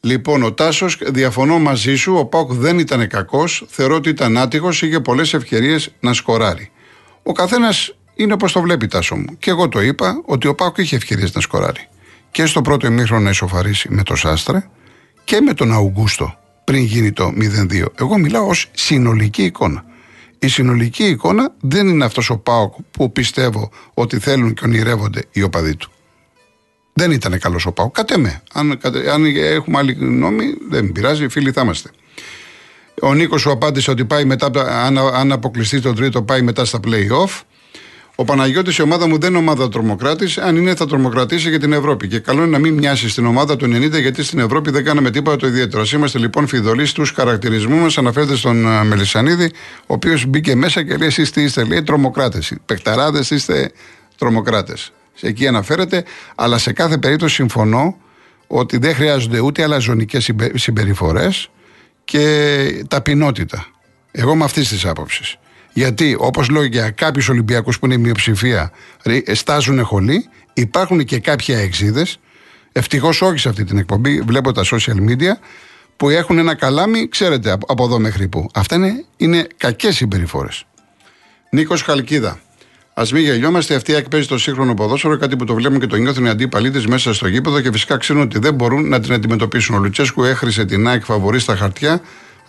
Λοιπόν, 0.00 0.42
ο 0.42 0.52
Τάσος, 0.52 0.98
διαφωνώ 1.06 1.58
μαζί 1.58 1.94
σου, 1.94 2.14
ο 2.14 2.24
Πάουκ 2.24 2.52
δεν 2.52 2.78
ήταν 2.78 3.08
κακός, 3.08 3.64
θεωρώ 3.68 3.94
ότι 3.94 4.08
ήταν 4.08 4.38
άτυχος, 4.38 4.82
είχε 4.82 5.00
πολλές 5.00 5.34
ευκαιρίες 5.34 5.94
να 6.00 6.12
σκοράρει. 6.12 6.70
Ο 7.22 7.32
καθένας 7.32 7.94
είναι 8.14 8.32
όπως 8.32 8.52
το 8.52 8.60
βλέπει, 8.60 8.86
Τάσο 8.86 9.16
μου. 9.16 9.36
Και 9.38 9.50
εγώ 9.50 9.68
το 9.68 9.80
είπα 9.80 10.22
ότι 10.24 10.48
ο 10.48 10.54
Πάουκ 10.54 10.78
είχε 10.78 10.96
ευκαιρίες 10.96 11.34
να 11.34 11.40
σκοράρει. 11.40 11.88
Και 12.30 12.46
στο 12.46 12.60
πρώτο 12.60 12.86
ημίχρονο 12.86 13.22
να 13.22 13.30
ισοφαρίσει 13.30 13.88
με 13.90 14.02
το 14.02 14.14
Σάστρε 14.14 14.68
και 15.24 15.40
με 15.40 15.54
τον 15.54 15.72
Αουγκούστο 15.72 16.38
πριν 16.64 16.82
γίνει 16.82 17.12
το 17.12 17.32
0-2. 17.70 17.84
Εγώ 17.98 18.18
μιλάω 18.18 18.46
ως 18.46 18.70
συνολική 18.74 19.42
εικόνα. 19.44 19.84
Η 20.38 20.48
συνολική 20.48 21.04
εικόνα 21.04 21.54
δεν 21.60 21.88
είναι 21.88 22.04
αυτός 22.04 22.30
ο 22.30 22.38
Πάοκ 22.38 22.74
που 22.90 23.12
πιστεύω 23.12 23.70
ότι 23.94 24.18
θέλουν 24.18 24.54
και 24.54 24.64
ονειρεύονται 24.64 25.24
οι 25.32 25.42
οπαδοί 25.42 25.76
του. 25.76 25.90
Δεν 26.92 27.10
ήταν 27.10 27.38
καλός 27.38 27.66
ο 27.66 27.72
Πάοκ. 27.72 27.94
Κατ' 27.94 28.10
εμέ. 28.10 28.42
Αν, 28.52 28.80
αν 29.12 29.24
έχουμε 29.36 29.78
άλλη 29.78 29.92
γνώμη, 29.92 30.44
δεν 30.68 30.92
πειράζει, 30.92 31.28
φίλοι 31.28 31.50
θα 31.50 31.62
είμαστε. 31.62 31.90
Ο 33.02 33.14
Νίκος 33.14 33.40
σου 33.40 33.50
απάντησε 33.50 33.90
ότι 33.90 34.04
πάει 34.04 34.24
μετά, 34.24 34.50
αν, 34.84 34.98
αν 34.98 35.32
αποκλειστεί 35.32 35.80
το 35.80 35.92
τρίτο, 35.92 36.22
πάει 36.22 36.42
μετά 36.42 36.64
στα 36.64 36.80
play-off. 36.84 37.40
Ο 38.16 38.24
Παναγιώτης, 38.24 38.76
η 38.76 38.82
ομάδα 38.82 39.08
μου 39.08 39.18
δεν 39.18 39.28
είναι 39.28 39.38
ομάδα 39.38 39.68
τρομοκράτης. 39.68 40.38
Αν 40.38 40.56
είναι, 40.56 40.74
θα 40.74 40.86
τρομοκρατήσει 40.86 41.48
για 41.48 41.60
την 41.60 41.72
Ευρώπη. 41.72 42.08
Και 42.08 42.18
καλό 42.18 42.40
είναι 42.40 42.50
να 42.50 42.58
μην 42.58 42.74
μοιάσει 42.74 43.08
στην 43.08 43.26
ομάδα 43.26 43.56
του 43.56 43.64
90, 43.64 44.00
γιατί 44.00 44.22
στην 44.22 44.38
Ευρώπη 44.38 44.70
δεν 44.70 44.84
κάναμε 44.84 45.10
τίποτα 45.10 45.36
το 45.36 45.46
ιδιαίτερο. 45.46 45.82
Α 45.82 45.86
είμαστε 45.94 46.18
λοιπόν 46.18 46.46
φιδωλοί 46.46 46.86
στους 46.86 47.10
χαρακτηρισμούς 47.10 47.80
μας. 47.80 47.98
Αναφέρεται 47.98 48.36
στον 48.36 48.66
ε, 48.66 48.84
Μελισανίδη, 48.84 49.50
ο 49.76 49.94
οποίος 49.94 50.26
μπήκε 50.26 50.54
μέσα 50.54 50.82
και 50.84 50.96
λέει: 50.96 51.08
Εσείς 51.08 51.30
τι 51.30 51.42
είστε, 51.42 51.64
λέει 51.64 51.82
τρομοκράτες. 51.82 52.52
Πεκταράδε 52.66 53.24
είστε 53.30 53.72
τρομοκράτες. 54.18 54.92
Εκεί 55.20 55.46
αναφέρεται, 55.46 56.04
αλλά 56.34 56.58
σε 56.58 56.72
κάθε 56.72 56.98
περίπτωση 56.98 57.34
συμφωνώ 57.34 57.96
ότι 58.46 58.78
δεν 58.78 58.94
χρειάζονται 58.94 59.40
ούτε 59.40 59.62
αλαζονικές 59.62 60.30
συμπεριφορές 60.54 61.50
και 62.04 62.84
ταπεινότητα. 62.88 63.66
Εγώ 64.10 64.32
είμαι 64.32 64.44
αυτής 64.44 64.68
της 64.68 64.86
άποψης. 64.86 65.36
Γιατί, 65.74 66.16
όπως 66.18 66.48
λέω 66.48 66.64
για 66.64 66.90
κάποιους 66.90 67.28
Ολυμπιακούς 67.28 67.78
που 67.78 67.86
είναι 67.86 67.96
μειοψηφία, 67.96 68.72
στάζουν 69.32 69.84
χολή, 69.84 70.28
υπάρχουν 70.52 71.04
και 71.04 71.18
κάποια 71.18 71.58
εξίδες. 71.58 72.18
Ευτυχώς 72.72 73.22
όχι 73.22 73.38
σε 73.38 73.48
αυτή 73.48 73.64
την 73.64 73.78
εκπομπή. 73.78 74.20
Βλέπω 74.20 74.52
τα 74.52 74.62
social 74.64 75.10
media 75.10 75.32
που 75.96 76.08
έχουν 76.08 76.38
ένα 76.38 76.54
καλάμι, 76.54 77.08
ξέρετε 77.08 77.56
από 77.66 77.84
εδώ 77.84 77.98
μέχρι 77.98 78.28
που. 78.28 78.48
Αυτά 78.54 78.74
είναι, 78.74 79.04
είναι 79.16 79.46
κακές 79.56 79.96
συμπεριφορές. 79.96 80.66
Νίκος 81.50 81.82
Χαλκίδα. 81.82 82.38
Α 82.94 83.02
μην 83.12 83.22
γελιόμαστε, 83.22 83.74
αυτή 83.74 83.92
η 83.92 84.02
παίζει 84.10 84.28
το 84.28 84.38
σύγχρονο 84.38 84.74
ποδόσφαιρο, 84.74 85.16
κάτι 85.16 85.36
που 85.36 85.44
το 85.44 85.54
βλέπουν 85.54 85.80
και 85.80 85.86
το 85.86 85.96
νιώθουν 85.96 86.24
οι 86.24 86.28
αντίπαλοι 86.28 86.70
τη 86.70 86.88
μέσα 86.88 87.14
στο 87.14 87.28
γήπεδο 87.28 87.60
και 87.60 87.72
φυσικά 87.72 87.96
ξέρουν 87.96 88.22
ότι 88.22 88.38
δεν 88.38 88.54
μπορούν 88.54 88.88
να 88.88 89.00
την 89.00 89.12
αντιμετωπίσουν. 89.12 89.74
Ο 89.74 89.78
Λουτσέσκου 89.78 90.24
έχρισε 90.24 90.64
την 90.64 90.88
ΑΕΚ 90.88 91.04
φαβορή 91.04 91.38
στα 91.38 91.56
χαρτιά 91.56 92.00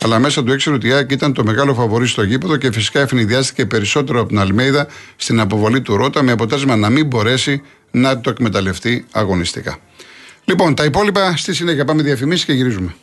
αλλά 0.01 0.19
μέσα 0.19 0.43
του 0.43 0.53
ήξερε 0.53 0.75
ότι 0.75 0.87
η 0.87 0.91
ΑΕΚ 0.91 1.11
ήταν 1.11 1.33
το 1.33 1.43
μεγάλο 1.43 1.73
φαβορή 1.73 2.07
στο 2.07 2.23
γήπεδο 2.23 2.57
και 2.57 2.71
φυσικά 2.71 2.99
ευνηδιάστηκε 2.99 3.65
περισσότερο 3.65 4.19
από 4.19 4.29
την 4.29 4.39
Αλμέιδα 4.39 4.87
στην 5.15 5.39
αποβολή 5.39 5.81
του 5.81 5.97
Ρότα 5.97 6.23
με 6.23 6.31
αποτέλεσμα 6.31 6.75
να 6.75 6.89
μην 6.89 7.05
μπορέσει 7.05 7.61
να 7.91 8.19
το 8.19 8.29
εκμεταλλευτεί 8.29 9.05
αγωνιστικά. 9.11 9.77
Λοιπόν, 10.45 10.75
τα 10.75 10.83
υπόλοιπα 10.83 11.37
στη 11.37 11.53
συνέχεια. 11.53 11.85
Πάμε 11.85 12.01
διαφημίσεις 12.01 12.45
και 12.45 12.53
γυρίζουμε. 12.53 12.95